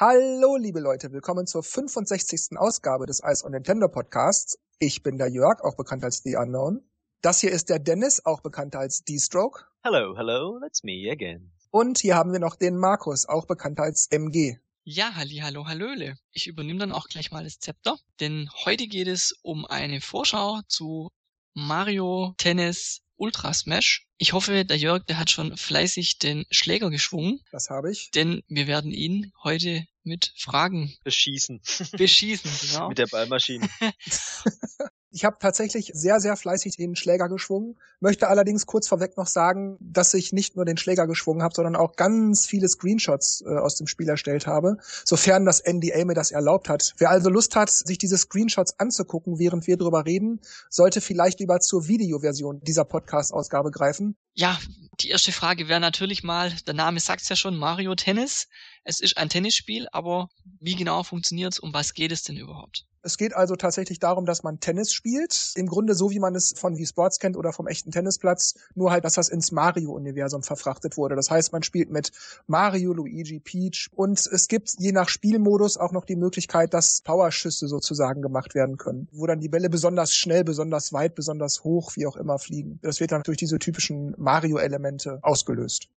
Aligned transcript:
Hallo, 0.00 0.56
liebe 0.56 0.78
Leute, 0.78 1.10
willkommen 1.10 1.48
zur 1.48 1.64
65. 1.64 2.56
Ausgabe 2.56 3.06
des 3.06 3.20
Ice 3.24 3.44
on 3.44 3.50
Nintendo 3.50 3.88
Podcasts. 3.88 4.56
Ich 4.78 5.02
bin 5.02 5.18
der 5.18 5.26
Jörg, 5.26 5.60
auch 5.64 5.76
bekannt 5.76 6.04
als 6.04 6.22
The 6.22 6.36
Unknown. 6.36 6.88
Das 7.20 7.40
hier 7.40 7.50
ist 7.50 7.68
der 7.68 7.80
Dennis, 7.80 8.24
auch 8.24 8.40
bekannt 8.40 8.76
als 8.76 9.02
D-Stroke. 9.02 9.64
Hello, 9.82 10.16
hello, 10.16 10.60
that's 10.60 10.84
me 10.84 11.10
again. 11.10 11.50
Und 11.72 11.98
hier 11.98 12.14
haben 12.14 12.30
wir 12.30 12.38
noch 12.38 12.54
den 12.54 12.76
Markus, 12.76 13.26
auch 13.26 13.48
bekannt 13.48 13.80
als 13.80 14.06
MG. 14.12 14.58
Ja, 14.84 15.16
halli, 15.16 15.38
hallo, 15.42 15.66
hallöle. 15.66 16.16
Ich 16.30 16.46
übernehme 16.46 16.78
dann 16.78 16.92
auch 16.92 17.08
gleich 17.08 17.32
mal 17.32 17.42
das 17.42 17.58
Zepter, 17.58 17.98
denn 18.20 18.48
heute 18.64 18.86
geht 18.86 19.08
es 19.08 19.32
um 19.42 19.66
eine 19.66 20.00
Vorschau 20.00 20.60
zu 20.68 21.08
Mario 21.54 22.34
Tennis 22.38 23.00
Ultra 23.18 23.52
Smash. 23.52 24.06
Ich 24.16 24.32
hoffe, 24.32 24.64
der 24.64 24.76
Jörg, 24.78 25.04
der 25.04 25.18
hat 25.18 25.30
schon 25.30 25.56
fleißig 25.56 26.18
den 26.18 26.46
Schläger 26.50 26.90
geschwungen. 26.90 27.40
Das 27.52 27.68
habe 27.68 27.90
ich. 27.92 28.10
Denn 28.12 28.42
wir 28.48 28.66
werden 28.66 28.92
ihn 28.92 29.32
heute 29.42 29.86
mit 30.02 30.32
Fragen 30.36 30.96
beschießen. 31.04 31.60
Beschießen, 31.92 32.50
genau. 32.68 32.88
mit 32.88 32.98
der 32.98 33.06
Ballmaschine. 33.06 33.68
Ich 35.10 35.24
habe 35.24 35.36
tatsächlich 35.40 35.90
sehr, 35.94 36.20
sehr 36.20 36.36
fleißig 36.36 36.76
den 36.76 36.94
Schläger 36.94 37.28
geschwungen, 37.28 37.76
möchte 38.00 38.28
allerdings 38.28 38.66
kurz 38.66 38.88
vorweg 38.88 39.16
noch 39.16 39.26
sagen, 39.26 39.78
dass 39.80 40.12
ich 40.12 40.32
nicht 40.32 40.56
nur 40.56 40.66
den 40.66 40.76
Schläger 40.76 41.06
geschwungen 41.06 41.42
habe, 41.42 41.54
sondern 41.54 41.76
auch 41.76 41.96
ganz 41.96 42.46
viele 42.46 42.68
Screenshots 42.68 43.42
äh, 43.46 43.48
aus 43.48 43.76
dem 43.76 43.86
Spiel 43.86 44.08
erstellt 44.08 44.46
habe, 44.46 44.76
sofern 45.04 45.46
das 45.46 45.62
NDA 45.64 46.04
mir 46.04 46.14
das 46.14 46.30
erlaubt 46.30 46.68
hat. 46.68 46.94
Wer 46.98 47.10
also 47.10 47.30
Lust 47.30 47.56
hat, 47.56 47.70
sich 47.70 47.96
diese 47.96 48.18
Screenshots 48.18 48.78
anzugucken, 48.78 49.38
während 49.38 49.66
wir 49.66 49.78
drüber 49.78 50.04
reden, 50.04 50.40
sollte 50.68 51.00
vielleicht 51.00 51.40
lieber 51.40 51.60
zur 51.60 51.88
Videoversion 51.88 52.60
dieser 52.60 52.84
Podcast-Ausgabe 52.84 53.70
greifen. 53.70 54.16
Ja, 54.34 54.58
die 55.00 55.10
erste 55.10 55.32
Frage 55.32 55.68
wäre 55.68 55.80
natürlich 55.80 56.22
mal, 56.22 56.52
der 56.66 56.74
Name 56.74 57.00
sagt's 57.00 57.28
ja 57.28 57.36
schon, 57.36 57.56
Mario 57.56 57.94
Tennis. 57.94 58.48
Es 58.88 59.00
ist 59.00 59.18
ein 59.18 59.28
Tennisspiel, 59.28 59.86
aber 59.92 60.30
wie 60.60 60.74
genau 60.74 61.02
funktioniert's? 61.02 61.58
Um 61.58 61.74
was 61.74 61.92
geht 61.92 62.10
es 62.10 62.22
denn 62.22 62.38
überhaupt? 62.38 62.86
Es 63.02 63.18
geht 63.18 63.36
also 63.36 63.54
tatsächlich 63.54 63.98
darum, 63.98 64.24
dass 64.24 64.42
man 64.44 64.60
Tennis 64.60 64.94
spielt. 64.94 65.52
Im 65.56 65.66
Grunde 65.66 65.94
so, 65.94 66.10
wie 66.10 66.18
man 66.18 66.34
es 66.34 66.54
von 66.56 66.78
Wii 66.78 66.86
Sports 66.86 67.18
kennt 67.18 67.36
oder 67.36 67.52
vom 67.52 67.66
echten 67.66 67.90
Tennisplatz. 67.90 68.54
Nur 68.74 68.90
halt, 68.90 69.04
dass 69.04 69.12
das 69.12 69.28
ins 69.28 69.52
Mario-Universum 69.52 70.42
verfrachtet 70.42 70.96
wurde. 70.96 71.16
Das 71.16 71.30
heißt, 71.30 71.52
man 71.52 71.62
spielt 71.62 71.90
mit 71.90 72.12
Mario, 72.46 72.94
Luigi, 72.94 73.40
Peach. 73.40 73.90
Und 73.94 74.26
es 74.26 74.48
gibt 74.48 74.76
je 74.78 74.92
nach 74.92 75.10
Spielmodus 75.10 75.76
auch 75.76 75.92
noch 75.92 76.06
die 76.06 76.16
Möglichkeit, 76.16 76.72
dass 76.72 77.02
Powerschüsse 77.02 77.68
sozusagen 77.68 78.22
gemacht 78.22 78.54
werden 78.54 78.78
können. 78.78 79.06
Wo 79.12 79.26
dann 79.26 79.40
die 79.40 79.50
Bälle 79.50 79.68
besonders 79.68 80.14
schnell, 80.14 80.44
besonders 80.44 80.94
weit, 80.94 81.14
besonders 81.14 81.62
hoch, 81.62 81.92
wie 81.96 82.06
auch 82.06 82.16
immer 82.16 82.38
fliegen. 82.38 82.78
Das 82.80 83.00
wird 83.00 83.12
dann 83.12 83.22
durch 83.22 83.36
diese 83.36 83.58
typischen 83.58 84.14
Mario-Elemente 84.16 85.18
ausgelöst. 85.20 85.90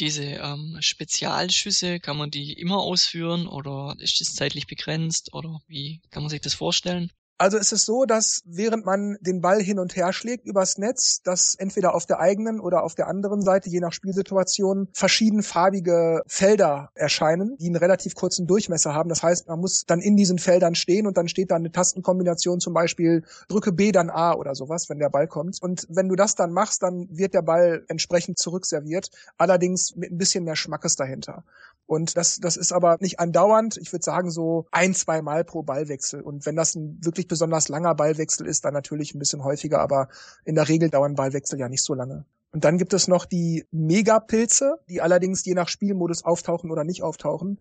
Diese 0.00 0.24
ähm, 0.24 0.78
Spezialschüsse, 0.80 2.00
kann 2.00 2.16
man 2.16 2.30
die 2.30 2.52
immer 2.54 2.78
ausführen 2.78 3.46
oder 3.46 3.94
ist 3.98 4.20
das 4.20 4.34
zeitlich 4.34 4.66
begrenzt 4.66 5.32
oder 5.34 5.62
wie 5.66 6.00
kann 6.10 6.22
man 6.22 6.30
sich 6.30 6.40
das 6.40 6.54
vorstellen? 6.54 7.12
Also 7.42 7.58
es 7.58 7.72
ist 7.72 7.86
so, 7.86 8.04
dass 8.04 8.42
während 8.46 8.86
man 8.86 9.18
den 9.20 9.40
Ball 9.40 9.60
hin 9.60 9.80
und 9.80 9.96
her 9.96 10.12
schlägt 10.12 10.46
übers 10.46 10.78
Netz, 10.78 11.22
dass 11.24 11.56
entweder 11.56 11.92
auf 11.92 12.06
der 12.06 12.20
eigenen 12.20 12.60
oder 12.60 12.84
auf 12.84 12.94
der 12.94 13.08
anderen 13.08 13.42
Seite, 13.42 13.68
je 13.68 13.80
nach 13.80 13.92
Spielsituation, 13.92 14.86
verschiedenfarbige 14.92 16.22
Felder 16.28 16.90
erscheinen, 16.94 17.56
die 17.58 17.66
einen 17.66 17.74
relativ 17.74 18.14
kurzen 18.14 18.46
Durchmesser 18.46 18.94
haben. 18.94 19.08
Das 19.08 19.24
heißt, 19.24 19.48
man 19.48 19.58
muss 19.58 19.86
dann 19.86 19.98
in 19.98 20.14
diesen 20.14 20.38
Feldern 20.38 20.76
stehen 20.76 21.04
und 21.04 21.16
dann 21.16 21.26
steht 21.26 21.50
da 21.50 21.56
eine 21.56 21.72
Tastenkombination, 21.72 22.60
zum 22.60 22.74
Beispiel 22.74 23.24
drücke 23.48 23.72
B, 23.72 23.90
dann 23.90 24.08
A 24.08 24.34
oder 24.34 24.54
sowas, 24.54 24.88
wenn 24.88 25.00
der 25.00 25.10
Ball 25.10 25.26
kommt. 25.26 25.60
Und 25.60 25.84
wenn 25.88 26.08
du 26.08 26.14
das 26.14 26.36
dann 26.36 26.52
machst, 26.52 26.84
dann 26.84 27.08
wird 27.10 27.34
der 27.34 27.42
Ball 27.42 27.84
entsprechend 27.88 28.38
zurückserviert, 28.38 29.10
allerdings 29.36 29.96
mit 29.96 30.12
ein 30.12 30.18
bisschen 30.18 30.44
mehr 30.44 30.54
Schmackes 30.54 30.94
dahinter. 30.94 31.42
Und 31.86 32.16
das, 32.16 32.38
das 32.38 32.56
ist 32.56 32.72
aber 32.72 32.96
nicht 33.00 33.20
andauernd. 33.20 33.76
Ich 33.76 33.92
würde 33.92 34.04
sagen 34.04 34.30
so 34.30 34.66
ein, 34.70 34.94
zwei 34.94 35.20
Mal 35.20 35.44
pro 35.44 35.62
Ballwechsel. 35.62 36.22
Und 36.22 36.46
wenn 36.46 36.56
das 36.56 36.74
ein 36.74 36.98
wirklich 37.02 37.28
besonders 37.28 37.68
langer 37.68 37.94
Ballwechsel 37.94 38.46
ist, 38.46 38.64
dann 38.64 38.74
natürlich 38.74 39.14
ein 39.14 39.18
bisschen 39.18 39.44
häufiger. 39.44 39.80
Aber 39.80 40.08
in 40.44 40.54
der 40.54 40.68
Regel 40.68 40.90
dauern 40.90 41.14
Ballwechsel 41.14 41.58
ja 41.58 41.68
nicht 41.68 41.84
so 41.84 41.94
lange. 41.94 42.24
Und 42.52 42.64
dann 42.64 42.76
gibt 42.76 42.92
es 42.92 43.08
noch 43.08 43.24
die 43.24 43.66
Megapilze, 43.70 44.78
die 44.88 45.00
allerdings 45.00 45.44
je 45.44 45.54
nach 45.54 45.68
Spielmodus 45.68 46.24
auftauchen 46.24 46.70
oder 46.70 46.84
nicht 46.84 47.02
auftauchen. 47.02 47.58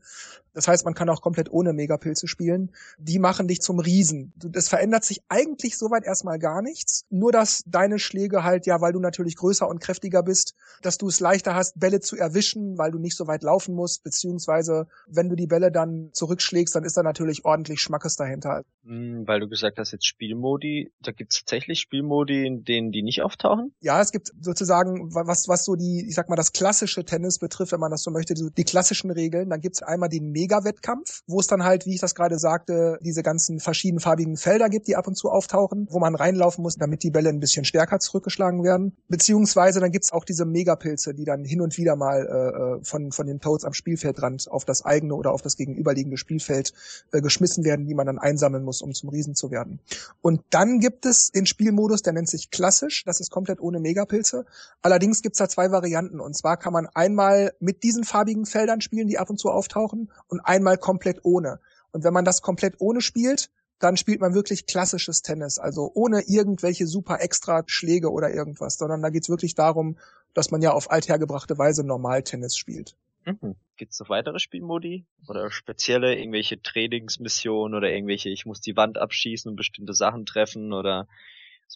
Das 0.53 0.67
heißt, 0.67 0.83
man 0.83 0.93
kann 0.93 1.09
auch 1.09 1.21
komplett 1.21 1.49
ohne 1.49 1.71
Megapilze 1.71 2.27
spielen. 2.27 2.71
Die 2.97 3.19
machen 3.19 3.47
dich 3.47 3.61
zum 3.61 3.79
Riesen. 3.79 4.33
Das 4.35 4.67
verändert 4.67 5.05
sich 5.05 5.21
eigentlich 5.29 5.77
soweit 5.77 6.03
erstmal 6.03 6.39
gar 6.39 6.61
nichts. 6.61 7.05
Nur, 7.09 7.31
dass 7.31 7.63
deine 7.65 7.99
Schläge 7.99 8.43
halt, 8.43 8.65
ja, 8.65 8.81
weil 8.81 8.91
du 8.91 8.99
natürlich 8.99 9.37
größer 9.37 9.67
und 9.67 9.79
kräftiger 9.79 10.23
bist, 10.23 10.55
dass 10.81 10.97
du 10.97 11.07
es 11.07 11.21
leichter 11.21 11.55
hast, 11.55 11.79
Bälle 11.79 12.01
zu 12.01 12.17
erwischen, 12.17 12.77
weil 12.77 12.91
du 12.91 12.99
nicht 12.99 13.15
so 13.15 13.27
weit 13.27 13.43
laufen 13.43 13.73
musst, 13.75 14.03
beziehungsweise 14.03 14.87
wenn 15.07 15.29
du 15.29 15.35
die 15.35 15.47
Bälle 15.47 15.71
dann 15.71 16.09
zurückschlägst, 16.11 16.75
dann 16.75 16.83
ist 16.83 16.97
da 16.97 17.03
natürlich 17.03 17.45
ordentlich 17.45 17.79
Schmackes 17.79 18.17
dahinter. 18.17 18.63
Hm, 18.83 19.25
weil 19.27 19.39
du 19.39 19.47
gesagt 19.47 19.77
hast, 19.79 19.91
jetzt 19.91 20.05
Spielmodi, 20.05 20.91
da 21.01 21.11
gibt 21.11 21.31
es 21.31 21.39
tatsächlich 21.39 21.79
Spielmodi, 21.79 22.45
in 22.45 22.65
denen 22.65 22.91
die 22.91 23.03
nicht 23.03 23.21
auftauchen? 23.21 23.73
Ja, 23.79 24.01
es 24.01 24.11
gibt 24.11 24.31
sozusagen 24.41 24.80
sagen, 24.81 25.13
was, 25.13 25.47
was 25.47 25.65
so 25.65 25.75
die, 25.75 26.05
ich 26.07 26.15
sag 26.15 26.29
mal, 26.29 26.35
das 26.35 26.51
klassische 26.51 27.03
Tennis 27.05 27.39
betrifft, 27.39 27.71
wenn 27.71 27.79
man 27.79 27.91
das 27.91 28.03
so 28.03 28.11
möchte, 28.11 28.33
die, 28.33 28.49
die 28.55 28.63
klassischen 28.63 29.11
Regeln, 29.11 29.49
dann 29.49 29.61
gibt's 29.61 29.83
einmal 29.83 30.09
den 30.09 30.31
Mega-Wettkampf, 30.31 31.21
wo 31.27 31.39
es 31.39 31.47
dann 31.47 31.63
halt, 31.63 31.85
wie 31.85 31.95
ich 31.95 32.01
das 32.01 32.15
gerade 32.15 32.39
sagte, 32.39 32.99
diese 33.01 33.23
ganzen 33.23 33.59
verschiedenfarbigen 33.59 34.37
Felder 34.37 34.69
gibt, 34.69 34.87
die 34.87 34.95
ab 34.95 35.07
und 35.07 35.15
zu 35.15 35.29
auftauchen, 35.29 35.87
wo 35.89 35.99
man 35.99 36.15
reinlaufen 36.15 36.61
muss, 36.61 36.75
damit 36.75 37.03
die 37.03 37.11
Bälle 37.11 37.29
ein 37.29 37.39
bisschen 37.39 37.65
stärker 37.65 37.99
zurückgeschlagen 37.99 38.63
werden. 38.63 38.95
Beziehungsweise 39.07 39.79
dann 39.79 39.91
gibt's 39.91 40.11
auch 40.11 40.25
diese 40.25 40.45
Megapilze, 40.45 41.13
die 41.13 41.25
dann 41.25 41.43
hin 41.43 41.61
und 41.61 41.77
wieder 41.77 41.95
mal 41.95 42.25
äh, 42.25 42.79
äh, 42.79 42.83
von, 42.83 43.11
von 43.11 43.27
den 43.27 43.39
Toads 43.39 43.65
am 43.65 43.73
Spielfeldrand 43.73 44.49
auf 44.49 44.65
das 44.65 44.85
eigene 44.85 45.15
oder 45.15 45.31
auf 45.31 45.41
das 45.41 45.55
gegenüberliegende 45.57 46.17
Spielfeld 46.17 46.73
äh, 47.11 47.21
geschmissen 47.21 47.63
werden, 47.63 47.85
die 47.85 47.93
man 47.93 48.07
dann 48.07 48.17
einsammeln 48.17 48.63
muss, 48.63 48.81
um 48.81 48.93
zum 48.93 49.09
Riesen 49.09 49.35
zu 49.35 49.51
werden. 49.51 49.79
Und 50.21 50.41
dann 50.49 50.79
gibt 50.79 51.05
es 51.05 51.31
den 51.31 51.45
Spielmodus, 51.45 52.01
der 52.01 52.13
nennt 52.13 52.29
sich 52.29 52.49
klassisch, 52.51 53.03
das 53.05 53.19
ist 53.19 53.31
komplett 53.31 53.61
ohne 53.61 53.79
Megapilze. 53.79 54.45
Allerdings 54.81 55.21
gibt's 55.21 55.37
da 55.37 55.47
zwei 55.47 55.71
Varianten. 55.71 56.19
Und 56.19 56.35
zwar 56.35 56.57
kann 56.57 56.73
man 56.73 56.87
einmal 56.87 57.53
mit 57.59 57.83
diesen 57.83 58.03
farbigen 58.03 58.45
Feldern 58.45 58.81
spielen, 58.81 59.07
die 59.07 59.19
ab 59.19 59.29
und 59.29 59.37
zu 59.37 59.49
auftauchen, 59.49 60.11
und 60.27 60.39
einmal 60.41 60.77
komplett 60.77 61.19
ohne. 61.23 61.59
Und 61.91 62.03
wenn 62.03 62.13
man 62.13 62.25
das 62.25 62.41
komplett 62.41 62.75
ohne 62.79 63.01
spielt, 63.01 63.49
dann 63.79 63.97
spielt 63.97 64.21
man 64.21 64.33
wirklich 64.33 64.67
klassisches 64.67 65.23
Tennis, 65.23 65.57
also 65.57 65.91
ohne 65.93 66.21
irgendwelche 66.27 66.85
super 66.87 67.19
extra 67.21 67.63
Schläge 67.65 68.11
oder 68.11 68.31
irgendwas, 68.31 68.77
sondern 68.77 69.01
da 69.01 69.09
geht's 69.09 69.29
wirklich 69.29 69.55
darum, 69.55 69.97
dass 70.33 70.51
man 70.51 70.61
ja 70.61 70.71
auf 70.71 70.91
althergebrachte 70.91 71.57
Weise 71.57 71.83
normal 71.83 72.23
Tennis 72.23 72.55
spielt. 72.55 72.95
Mhm. 73.25 73.55
Gibt 73.77 73.93
es 73.93 73.99
noch 73.99 74.09
weitere 74.09 74.39
Spielmodi? 74.39 75.05
Oder 75.27 75.51
spezielle, 75.51 76.15
irgendwelche 76.15 76.61
Trainingsmissionen 76.61 77.75
oder 77.75 77.89
irgendwelche, 77.89 78.29
ich 78.29 78.45
muss 78.45 78.61
die 78.61 78.77
Wand 78.77 78.97
abschießen 78.97 79.49
und 79.49 79.55
bestimmte 79.55 79.93
Sachen 79.93 80.25
treffen 80.25 80.73
oder 80.73 81.07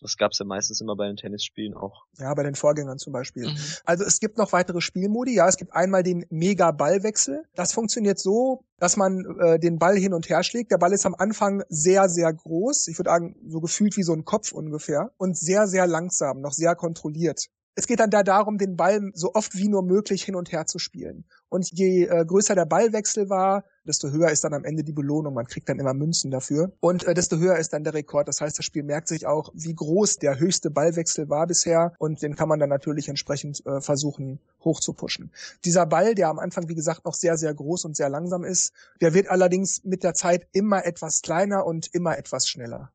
was 0.02 0.18
gab 0.18 0.32
es 0.32 0.40
ja 0.40 0.46
meistens 0.46 0.82
immer 0.82 0.96
bei 0.96 1.08
den 1.08 1.16
Tennisspielen 1.16 1.74
auch. 1.74 2.06
Ja, 2.18 2.34
bei 2.34 2.44
den 2.44 2.56
Vorgängern 2.56 2.98
zum 2.98 3.14
Beispiel. 3.14 3.48
Mhm. 3.48 3.58
Also 3.86 4.04
es 4.04 4.20
gibt 4.20 4.38
noch 4.38 4.52
weitere 4.54 4.82
Spielmodi. 4.82 5.36
Ja, 5.36 5.48
es 5.48 5.58
gibt 5.58 5.74
einmal 5.74 6.04
den 6.04 6.26
Mega-Ballwechsel. 6.30 7.44
Das 7.56 7.74
funktioniert 7.74 8.20
so, 8.20 8.64
dass 8.80 8.98
man 8.98 9.24
äh, 9.40 9.60
den 9.60 9.80
Ball 9.80 9.96
hin 9.96 10.14
und 10.14 10.30
her 10.30 10.44
schlägt. 10.44 10.72
Der 10.72 10.78
Ball 10.78 10.94
ist 10.94 11.06
am 11.06 11.16
Anfang 11.16 11.64
sehr, 11.70 12.10
sehr 12.10 12.34
groß. 12.34 12.88
Ich 12.88 12.98
würde 12.98 13.10
sagen, 13.10 13.36
so 13.48 13.62
gefühlt 13.62 13.98
wie 13.98 14.04
so 14.04 14.14
ein 14.14 14.26
Kopf 14.26 14.52
ungefähr. 14.52 15.12
Und 15.18 15.38
sehr, 15.38 15.68
sehr 15.68 15.88
langsam, 15.88 16.42
noch 16.42 16.54
sehr 16.54 16.76
kontrolliert. 16.76 17.48
Es 17.76 17.88
geht 17.88 18.00
dann 18.00 18.10
da 18.10 18.24
darum, 18.24 18.58
den 18.58 18.78
Ball 18.78 19.12
so 19.14 19.34
oft 19.34 19.56
wie 19.56 19.68
nur 19.68 19.84
möglich 19.84 20.24
hin 20.24 20.36
und 20.36 20.52
her 20.52 20.66
zu 20.66 20.80
spielen. 20.80 21.26
Und 21.56 21.72
je 21.72 22.04
äh, 22.04 22.26
größer 22.26 22.54
der 22.54 22.66
Ballwechsel 22.66 23.30
war, 23.30 23.64
desto 23.88 24.10
höher 24.10 24.30
ist 24.30 24.44
dann 24.44 24.54
am 24.54 24.66
Ende 24.66 24.84
die 24.84 24.92
Belohnung. 24.92 25.34
Man 25.34 25.48
kriegt 25.48 25.70
dann 25.70 25.80
immer 25.80 25.94
Münzen 25.94 26.30
dafür. 26.30 26.74
Und 26.82 27.06
äh, 27.06 27.14
desto 27.14 27.38
höher 27.38 27.56
ist 27.56 27.72
dann 27.72 27.86
der 27.86 27.94
Rekord. 27.94 28.28
Das 28.28 28.42
heißt, 28.42 28.60
das 28.60 28.66
Spiel 28.66 28.84
merkt 28.84 29.08
sich 29.08 29.26
auch, 29.26 29.54
wie 29.54 29.74
groß 29.74 30.18
der 30.18 30.38
höchste 30.38 30.70
Ballwechsel 30.70 31.30
war 31.30 31.48
bisher. 31.48 31.94
Und 31.98 32.22
den 32.22 32.36
kann 32.36 32.50
man 32.50 32.60
dann 32.60 32.68
natürlich 32.68 33.08
entsprechend 33.08 33.66
äh, 33.66 33.80
versuchen 33.80 34.40
hochzupuschen. 34.66 35.32
Dieser 35.64 35.86
Ball, 35.86 36.14
der 36.14 36.28
am 36.28 36.40
Anfang, 36.40 36.68
wie 36.68 36.76
gesagt, 36.76 37.06
noch 37.06 37.14
sehr, 37.14 37.38
sehr 37.38 37.54
groß 37.54 37.86
und 37.86 37.96
sehr 37.96 38.10
langsam 38.10 38.44
ist, 38.44 38.74
der 39.00 39.14
wird 39.14 39.30
allerdings 39.30 39.86
mit 39.86 40.04
der 40.04 40.14
Zeit 40.14 40.50
immer 40.52 40.86
etwas 40.86 41.22
kleiner 41.22 41.66
und 41.66 41.88
immer 41.94 42.18
etwas 42.18 42.50
schneller 42.50 42.92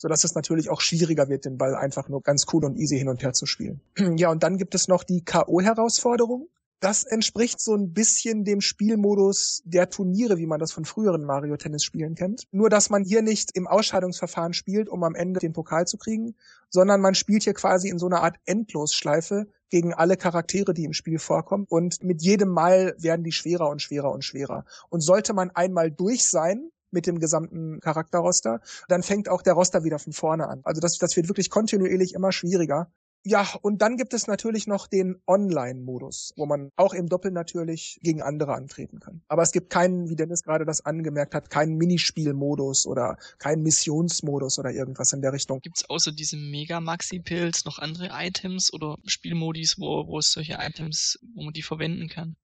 so 0.00 0.06
dass 0.06 0.22
es 0.22 0.36
natürlich 0.36 0.70
auch 0.70 0.80
schwieriger 0.80 1.28
wird, 1.28 1.44
den 1.44 1.58
Ball 1.58 1.74
einfach 1.74 2.08
nur 2.08 2.22
ganz 2.22 2.46
cool 2.52 2.64
und 2.64 2.76
easy 2.76 2.96
hin 2.96 3.08
und 3.08 3.20
her 3.24 3.32
zu 3.32 3.46
spielen. 3.46 3.80
Ja, 4.16 4.30
und 4.30 4.44
dann 4.44 4.56
gibt 4.56 4.76
es 4.76 4.86
noch 4.86 5.02
die 5.02 5.24
K.O.-Herausforderung. 5.24 6.46
Das 6.80 7.02
entspricht 7.02 7.60
so 7.60 7.74
ein 7.74 7.92
bisschen 7.92 8.44
dem 8.44 8.60
Spielmodus 8.60 9.62
der 9.64 9.90
Turniere, 9.90 10.38
wie 10.38 10.46
man 10.46 10.60
das 10.60 10.70
von 10.70 10.84
früheren 10.84 11.24
Mario 11.24 11.56
Tennis 11.56 11.82
Spielen 11.82 12.14
kennt. 12.14 12.44
Nur, 12.52 12.70
dass 12.70 12.88
man 12.88 13.02
hier 13.02 13.20
nicht 13.20 13.50
im 13.56 13.66
Ausscheidungsverfahren 13.66 14.52
spielt, 14.52 14.88
um 14.88 15.02
am 15.02 15.16
Ende 15.16 15.40
den 15.40 15.52
Pokal 15.52 15.86
zu 15.86 15.98
kriegen, 15.98 16.36
sondern 16.70 17.00
man 17.00 17.16
spielt 17.16 17.42
hier 17.42 17.54
quasi 17.54 17.88
in 17.88 17.98
so 17.98 18.06
einer 18.06 18.22
Art 18.22 18.36
Endlosschleife 18.44 19.48
gegen 19.70 19.92
alle 19.92 20.16
Charaktere, 20.16 20.72
die 20.72 20.84
im 20.84 20.92
Spiel 20.92 21.18
vorkommen. 21.18 21.66
Und 21.68 22.02
mit 22.04 22.22
jedem 22.22 22.50
Mal 22.50 22.94
werden 22.98 23.24
die 23.24 23.32
schwerer 23.32 23.68
und 23.68 23.82
schwerer 23.82 24.12
und 24.12 24.24
schwerer. 24.24 24.64
Und 24.88 25.00
sollte 25.00 25.34
man 25.34 25.50
einmal 25.50 25.90
durch 25.90 26.24
sein, 26.28 26.70
mit 26.90 27.06
dem 27.06 27.18
gesamten 27.18 27.80
Charakterroster, 27.80 28.60
dann 28.88 29.02
fängt 29.02 29.28
auch 29.28 29.42
der 29.42 29.54
Roster 29.54 29.84
wieder 29.84 29.98
von 29.98 30.12
vorne 30.12 30.48
an. 30.48 30.60
Also 30.64 30.80
das, 30.80 30.98
das 30.98 31.16
wird 31.16 31.28
wirklich 31.28 31.50
kontinuierlich 31.50 32.14
immer 32.14 32.32
schwieriger. 32.32 32.90
Ja, 33.24 33.46
und 33.62 33.82
dann 33.82 33.96
gibt 33.96 34.14
es 34.14 34.26
natürlich 34.26 34.66
noch 34.66 34.86
den 34.86 35.20
Online-Modus, 35.26 36.32
wo 36.36 36.46
man 36.46 36.70
auch 36.76 36.94
im 36.94 37.08
Doppel 37.08 37.30
natürlich 37.30 37.98
gegen 38.02 38.22
andere 38.22 38.54
antreten 38.54 39.00
kann. 39.00 39.22
Aber 39.28 39.42
es 39.42 39.52
gibt 39.52 39.70
keinen, 39.70 40.08
wie 40.08 40.16
Dennis 40.16 40.42
gerade 40.42 40.64
das 40.64 40.86
angemerkt 40.86 41.34
hat, 41.34 41.50
keinen 41.50 41.76
Minispielmodus 41.76 42.86
oder 42.86 43.18
keinen 43.38 43.62
Missionsmodus 43.62 44.58
oder 44.58 44.70
irgendwas 44.70 45.12
in 45.12 45.20
der 45.20 45.32
Richtung. 45.32 45.60
Gibt 45.60 45.78
es 45.78 45.90
außer 45.90 46.12
diesem 46.12 46.50
Mega-Maxi-Pilz 46.50 47.64
noch 47.64 47.78
andere 47.78 48.10
Items 48.12 48.72
oder 48.72 48.96
Spielmodis, 49.04 49.78
wo, 49.78 50.06
wo 50.06 50.18
es 50.18 50.32
solche 50.32 50.56
Items, 50.60 51.18
wo 51.34 51.42
man 51.42 51.52
die 51.52 51.62
verwenden 51.62 52.08
kann? 52.08 52.36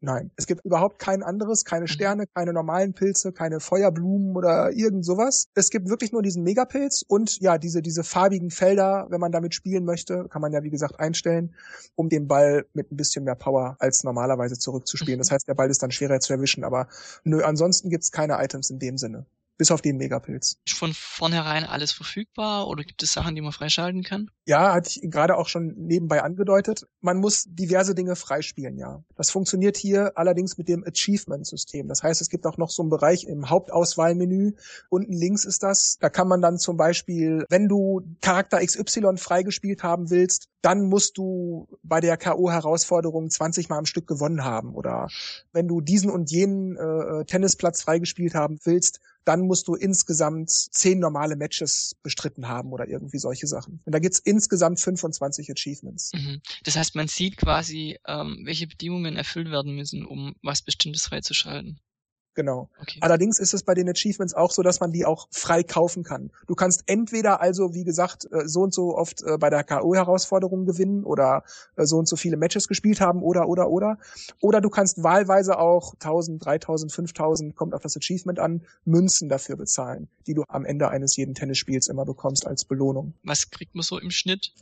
Nein, 0.00 0.30
es 0.36 0.46
gibt 0.46 0.64
überhaupt 0.64 0.98
kein 0.98 1.22
anderes, 1.22 1.64
keine 1.64 1.84
mhm. 1.84 1.88
Sterne, 1.88 2.26
keine 2.26 2.52
normalen 2.52 2.92
Pilze, 2.92 3.32
keine 3.32 3.60
Feuerblumen 3.60 4.36
oder 4.36 4.70
irgend 4.72 5.04
sowas. 5.04 5.48
Es 5.54 5.70
gibt 5.70 5.88
wirklich 5.88 6.12
nur 6.12 6.22
diesen 6.22 6.42
Megapilz 6.42 7.04
und 7.06 7.40
ja, 7.40 7.56
diese, 7.56 7.80
diese 7.80 8.04
farbigen 8.04 8.50
Felder, 8.50 9.06
wenn 9.08 9.20
man 9.20 9.32
damit 9.32 9.54
spielen 9.54 9.84
möchte, 9.84 10.28
kann 10.28 10.42
man 10.42 10.52
ja 10.52 10.62
wie 10.62 10.70
gesagt 10.70 11.00
einstellen, 11.00 11.54
um 11.94 12.08
den 12.08 12.28
Ball 12.28 12.66
mit 12.74 12.92
ein 12.92 12.96
bisschen 12.96 13.24
mehr 13.24 13.34
Power 13.34 13.76
als 13.78 14.04
normalerweise 14.04 14.58
zurückzuspielen. 14.58 15.18
Das 15.18 15.30
heißt, 15.32 15.48
der 15.48 15.54
Ball 15.54 15.70
ist 15.70 15.82
dann 15.82 15.90
schwerer 15.90 16.20
zu 16.20 16.34
erwischen, 16.34 16.64
aber 16.64 16.88
nö, 17.24 17.42
ansonsten 17.42 17.88
gibt's 17.88 18.12
keine 18.12 18.42
Items 18.42 18.70
in 18.70 18.78
dem 18.78 18.98
Sinne. 18.98 19.26
Bis 19.56 19.70
auf 19.70 19.80
den 19.82 19.98
Megapilz. 19.98 20.56
Ist 20.66 20.76
von 20.76 20.92
vornherein 20.92 21.64
alles 21.64 21.92
verfügbar 21.92 22.66
oder 22.66 22.82
gibt 22.82 23.02
es 23.04 23.12
Sachen, 23.12 23.36
die 23.36 23.40
man 23.40 23.52
freischalten 23.52 24.02
kann? 24.02 24.30
Ja, 24.46 24.74
hatte 24.74 24.90
ich 24.90 25.10
gerade 25.10 25.36
auch 25.36 25.48
schon 25.48 25.74
nebenbei 25.76 26.22
angedeutet. 26.22 26.88
Man 27.00 27.18
muss 27.18 27.44
diverse 27.46 27.94
Dinge 27.94 28.16
freispielen, 28.16 28.76
ja. 28.76 29.04
Das 29.14 29.30
funktioniert 29.30 29.76
hier 29.76 30.12
allerdings 30.16 30.58
mit 30.58 30.68
dem 30.68 30.84
Achievement-System. 30.84 31.86
Das 31.86 32.02
heißt, 32.02 32.20
es 32.20 32.30
gibt 32.30 32.46
auch 32.46 32.58
noch 32.58 32.70
so 32.70 32.82
einen 32.82 32.90
Bereich 32.90 33.24
im 33.24 33.48
Hauptauswahlmenü. 33.48 34.54
Unten 34.88 35.12
links 35.12 35.44
ist 35.44 35.62
das. 35.62 35.98
Da 36.00 36.10
kann 36.10 36.26
man 36.26 36.42
dann 36.42 36.58
zum 36.58 36.76
Beispiel, 36.76 37.44
wenn 37.48 37.68
du 37.68 38.02
Charakter 38.20 38.58
XY 38.58 39.16
freigespielt 39.18 39.84
haben 39.84 40.10
willst, 40.10 40.48
dann 40.62 40.88
musst 40.88 41.18
du 41.18 41.68
bei 41.82 42.00
der 42.00 42.16
K.O.-Herausforderung 42.16 43.30
20 43.30 43.68
Mal 43.68 43.78
am 43.78 43.86
Stück 43.86 44.06
gewonnen 44.06 44.44
haben. 44.44 44.74
Oder 44.74 45.08
wenn 45.52 45.68
du 45.68 45.80
diesen 45.80 46.10
und 46.10 46.30
jenen 46.30 46.76
äh, 46.76 47.24
Tennisplatz 47.26 47.82
freigespielt 47.82 48.34
haben 48.34 48.58
willst, 48.64 49.00
dann 49.24 49.46
musst 49.46 49.68
du 49.68 49.74
insgesamt 49.74 50.50
zehn 50.50 50.98
normale 50.98 51.36
Matches 51.36 51.96
bestritten 52.02 52.48
haben 52.48 52.72
oder 52.72 52.88
irgendwie 52.88 53.18
solche 53.18 53.46
Sachen. 53.46 53.80
Und 53.84 53.94
da 53.94 53.98
gibt's 53.98 54.18
insgesamt 54.18 54.80
25 54.80 55.50
Achievements. 55.50 56.12
Mhm. 56.14 56.40
Das 56.64 56.76
heißt, 56.76 56.94
man 56.94 57.08
sieht 57.08 57.36
quasi, 57.36 57.98
ähm, 58.06 58.42
welche 58.44 58.66
Bedingungen 58.66 59.16
erfüllt 59.16 59.50
werden 59.50 59.74
müssen, 59.74 60.04
um 60.04 60.34
was 60.42 60.62
Bestimmtes 60.62 61.06
freizuschalten. 61.06 61.80
Genau. 62.34 62.68
Okay. 62.80 62.98
Allerdings 63.00 63.38
ist 63.38 63.54
es 63.54 63.62
bei 63.62 63.74
den 63.74 63.88
Achievements 63.88 64.34
auch 64.34 64.50
so, 64.50 64.62
dass 64.62 64.80
man 64.80 64.92
die 64.92 65.04
auch 65.04 65.28
frei 65.30 65.62
kaufen 65.62 66.02
kann. 66.02 66.30
Du 66.46 66.54
kannst 66.54 66.82
entweder 66.86 67.40
also, 67.40 67.74
wie 67.74 67.84
gesagt, 67.84 68.26
äh, 68.32 68.48
so 68.48 68.62
und 68.62 68.74
so 68.74 68.96
oft 68.96 69.22
äh, 69.22 69.38
bei 69.38 69.50
der 69.50 69.62
K.O.-Herausforderung 69.62 70.66
gewinnen 70.66 71.04
oder 71.04 71.44
äh, 71.76 71.86
so 71.86 71.98
und 71.98 72.08
so 72.08 72.16
viele 72.16 72.36
Matches 72.36 72.66
gespielt 72.66 73.00
haben 73.00 73.22
oder, 73.22 73.48
oder, 73.48 73.68
oder. 73.70 73.98
Oder 74.40 74.60
du 74.60 74.68
kannst 74.68 75.02
wahlweise 75.02 75.58
auch 75.58 75.94
1000, 75.94 76.44
3000, 76.44 76.92
5000, 76.92 77.56
kommt 77.56 77.74
auf 77.74 77.82
das 77.82 77.96
Achievement 77.96 78.40
an, 78.40 78.62
Münzen 78.84 79.28
dafür 79.28 79.56
bezahlen, 79.56 80.08
die 80.26 80.34
du 80.34 80.44
am 80.48 80.64
Ende 80.64 80.88
eines 80.88 81.16
jeden 81.16 81.34
Tennisspiels 81.34 81.88
immer 81.88 82.04
bekommst 82.04 82.46
als 82.46 82.64
Belohnung. 82.64 83.14
Was 83.22 83.50
kriegt 83.50 83.74
man 83.74 83.82
so 83.82 83.98
im 83.98 84.10
Schnitt? 84.10 84.52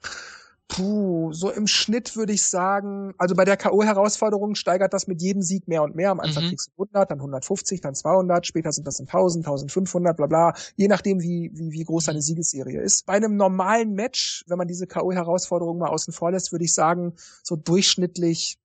Puh, 0.75 1.35
so 1.35 1.51
im 1.51 1.67
Schnitt 1.67 2.17
würde 2.17 2.33
ich 2.33 2.45
sagen, 2.45 3.13
also 3.19 3.35
bei 3.35 3.45
der 3.45 3.59
K.O.-Herausforderung 3.59 4.55
steigert 4.55 4.95
das 4.95 5.07
mit 5.07 5.21
jedem 5.21 5.43
Sieg 5.43 5.69
mehr 5.69 5.83
und 5.83 5.95
mehr. 5.95 6.11
Am 6.11 6.19
Anfang 6.19 6.45
mhm. 6.45 6.49
kriegst 6.49 6.69
du 6.69 6.83
100, 6.85 7.11
dann 7.11 7.19
150, 7.19 7.83
dann 7.83 7.95
200, 7.95 8.47
später 8.47 8.73
sind 8.73 8.87
das 8.87 8.99
1000, 8.99 9.45
1500, 9.45 10.17
bla 10.17 10.27
bla, 10.27 10.55
je 10.77 10.89
nachdem, 10.89 11.21
wie, 11.21 11.51
wie, 11.53 11.73
wie 11.73 11.85
groß 11.85 12.05
deine 12.07 12.21
mhm. 12.21 12.23
Siegesserie 12.23 12.81
ist. 12.81 13.05
Bei 13.05 13.13
einem 13.13 13.37
normalen 13.37 13.93
Match, 13.93 14.45
wenn 14.47 14.57
man 14.57 14.67
diese 14.67 14.87
K.O.-Herausforderung 14.87 15.77
mal 15.77 15.91
außen 15.91 16.15
vor 16.15 16.31
lässt, 16.31 16.53
würde 16.53 16.65
ich 16.65 16.73
sagen, 16.73 17.13
so 17.43 17.55
durchschnittlich 17.55 18.59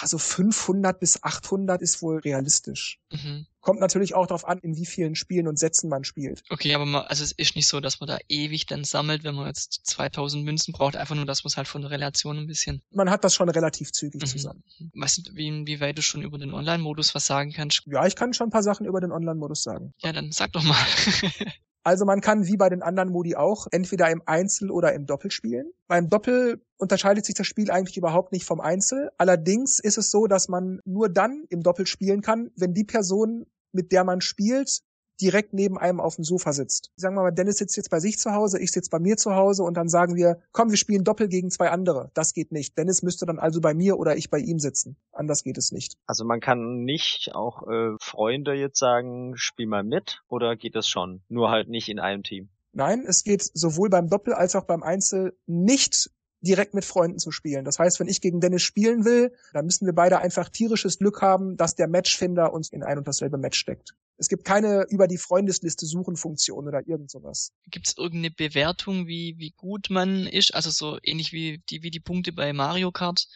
also 0.00 0.18
500 0.18 0.98
bis 0.98 1.22
800 1.22 1.80
ist 1.82 2.02
wohl 2.02 2.18
realistisch. 2.18 2.98
Mhm. 3.10 3.46
Kommt 3.60 3.80
natürlich 3.80 4.14
auch 4.14 4.26
darauf 4.26 4.46
an, 4.46 4.58
in 4.58 4.76
wie 4.76 4.86
vielen 4.86 5.14
Spielen 5.14 5.46
und 5.46 5.58
Sätzen 5.58 5.88
man 5.88 6.02
spielt. 6.02 6.42
Okay, 6.50 6.74
aber 6.74 6.84
man, 6.84 7.02
also 7.02 7.22
es 7.22 7.32
ist 7.32 7.54
nicht 7.54 7.68
so, 7.68 7.80
dass 7.80 8.00
man 8.00 8.08
da 8.08 8.18
ewig 8.28 8.66
dann 8.66 8.84
sammelt, 8.84 9.22
wenn 9.22 9.36
man 9.36 9.46
jetzt 9.46 9.82
2000 9.84 10.44
Münzen 10.44 10.72
braucht, 10.72 10.96
einfach 10.96 11.14
nur, 11.14 11.26
dass 11.26 11.44
man 11.44 11.50
es 11.50 11.56
halt 11.56 11.68
von 11.68 11.82
der 11.82 11.90
Relation 11.92 12.38
ein 12.38 12.46
bisschen. 12.46 12.82
Man 12.90 13.08
hat 13.08 13.22
das 13.22 13.34
schon 13.34 13.48
relativ 13.48 13.92
zügig 13.92 14.22
mhm. 14.22 14.26
zusammen. 14.26 14.64
Weißt 14.94 15.18
du, 15.18 15.34
wie, 15.34 15.66
wie 15.66 15.80
weit 15.80 15.96
du 15.96 16.02
schon 16.02 16.22
über 16.22 16.38
den 16.38 16.52
Online-Modus 16.52 17.14
was 17.14 17.26
sagen 17.26 17.52
kannst? 17.52 17.82
Ja, 17.86 18.04
ich 18.06 18.16
kann 18.16 18.34
schon 18.34 18.48
ein 18.48 18.52
paar 18.52 18.64
Sachen 18.64 18.86
über 18.86 19.00
den 19.00 19.12
Online-Modus 19.12 19.62
sagen. 19.62 19.94
Ja, 20.02 20.12
dann 20.12 20.32
sag 20.32 20.52
doch 20.52 20.64
mal. 20.64 20.76
Also 21.84 22.04
man 22.04 22.20
kann 22.20 22.46
wie 22.46 22.56
bei 22.56 22.68
den 22.68 22.82
anderen 22.82 23.10
Modi 23.10 23.34
auch 23.34 23.66
entweder 23.72 24.08
im 24.10 24.22
Einzel 24.26 24.70
oder 24.70 24.92
im 24.92 25.06
Doppel 25.06 25.30
spielen. 25.30 25.72
Beim 25.88 26.08
Doppel 26.08 26.64
unterscheidet 26.78 27.24
sich 27.24 27.34
das 27.34 27.46
Spiel 27.46 27.70
eigentlich 27.70 27.96
überhaupt 27.96 28.32
nicht 28.32 28.44
vom 28.44 28.60
Einzel. 28.60 29.10
Allerdings 29.18 29.80
ist 29.80 29.98
es 29.98 30.10
so, 30.10 30.26
dass 30.26 30.48
man 30.48 30.80
nur 30.84 31.08
dann 31.08 31.44
im 31.48 31.62
Doppel 31.62 31.86
spielen 31.86 32.20
kann, 32.20 32.50
wenn 32.56 32.72
die 32.72 32.84
Person, 32.84 33.46
mit 33.72 33.90
der 33.90 34.04
man 34.04 34.20
spielt, 34.20 34.82
direkt 35.22 35.54
neben 35.54 35.78
einem 35.78 36.00
auf 36.00 36.16
dem 36.16 36.24
Sofa 36.24 36.52
sitzt. 36.52 36.90
Sagen 36.96 37.14
wir 37.14 37.22
mal, 37.22 37.30
Dennis 37.30 37.58
sitzt 37.58 37.76
jetzt 37.76 37.90
bei 37.90 38.00
sich 38.00 38.18
zu 38.18 38.32
Hause, 38.32 38.58
ich 38.58 38.72
sitze 38.72 38.90
bei 38.90 38.98
mir 38.98 39.16
zu 39.16 39.34
Hause 39.34 39.62
und 39.62 39.74
dann 39.76 39.88
sagen 39.88 40.16
wir, 40.16 40.40
komm, 40.52 40.70
wir 40.70 40.76
spielen 40.76 41.04
Doppel 41.04 41.28
gegen 41.28 41.50
zwei 41.50 41.70
andere. 41.70 42.10
Das 42.14 42.34
geht 42.34 42.52
nicht. 42.52 42.76
Dennis 42.76 43.02
müsste 43.02 43.24
dann 43.24 43.38
also 43.38 43.60
bei 43.60 43.72
mir 43.72 43.98
oder 43.98 44.16
ich 44.16 44.30
bei 44.30 44.38
ihm 44.38 44.58
sitzen. 44.58 44.96
Anders 45.12 45.44
geht 45.44 45.58
es 45.58 45.72
nicht. 45.72 45.96
Also 46.06 46.24
man 46.24 46.40
kann 46.40 46.84
nicht 46.84 47.30
auch 47.34 47.68
äh, 47.68 47.94
Freunde 48.00 48.54
jetzt 48.54 48.78
sagen, 48.78 49.36
spiel 49.36 49.66
mal 49.66 49.84
mit 49.84 50.22
oder 50.28 50.56
geht 50.56 50.74
das 50.74 50.88
schon? 50.88 51.22
Nur 51.28 51.50
halt 51.50 51.68
nicht 51.68 51.88
in 51.88 52.00
einem 52.00 52.22
Team. 52.22 52.48
Nein, 52.72 53.04
es 53.06 53.22
geht 53.22 53.42
sowohl 53.42 53.90
beim 53.90 54.08
Doppel 54.08 54.32
als 54.32 54.56
auch 54.56 54.64
beim 54.64 54.82
Einzel 54.82 55.36
nicht 55.46 56.10
direkt 56.42 56.74
mit 56.74 56.84
Freunden 56.84 57.18
zu 57.18 57.30
spielen. 57.30 57.64
Das 57.64 57.78
heißt, 57.78 58.00
wenn 58.00 58.08
ich 58.08 58.20
gegen 58.20 58.40
Dennis 58.40 58.62
spielen 58.62 59.04
will, 59.04 59.32
dann 59.52 59.64
müssen 59.64 59.86
wir 59.86 59.94
beide 59.94 60.18
einfach 60.18 60.48
tierisches 60.48 60.98
Glück 60.98 61.22
haben, 61.22 61.56
dass 61.56 61.74
der 61.74 61.88
Matchfinder 61.88 62.52
uns 62.52 62.70
in 62.70 62.82
ein 62.82 62.98
und 62.98 63.08
dasselbe 63.08 63.38
Match 63.38 63.58
steckt. 63.58 63.94
Es 64.18 64.28
gibt 64.28 64.44
keine 64.44 64.86
über 64.88 65.08
die 65.08 65.18
Freundesliste 65.18 65.86
suchen 65.86 66.16
Funktion 66.16 66.68
oder 66.68 66.86
irgend 66.86 67.10
sowas. 67.10 67.52
Gibt 67.70 67.88
es 67.88 67.96
irgendeine 67.96 68.30
Bewertung, 68.30 69.06
wie, 69.06 69.34
wie 69.38 69.50
gut 69.50 69.88
man 69.90 70.26
ist? 70.26 70.54
Also 70.54 70.70
so 70.70 70.98
ähnlich 71.02 71.32
wie 71.32 71.62
die, 71.70 71.82
wie 71.82 71.90
die 71.90 72.00
Punkte 72.00 72.32
bei 72.32 72.52
Mario 72.52 72.92
Kart 72.92 73.26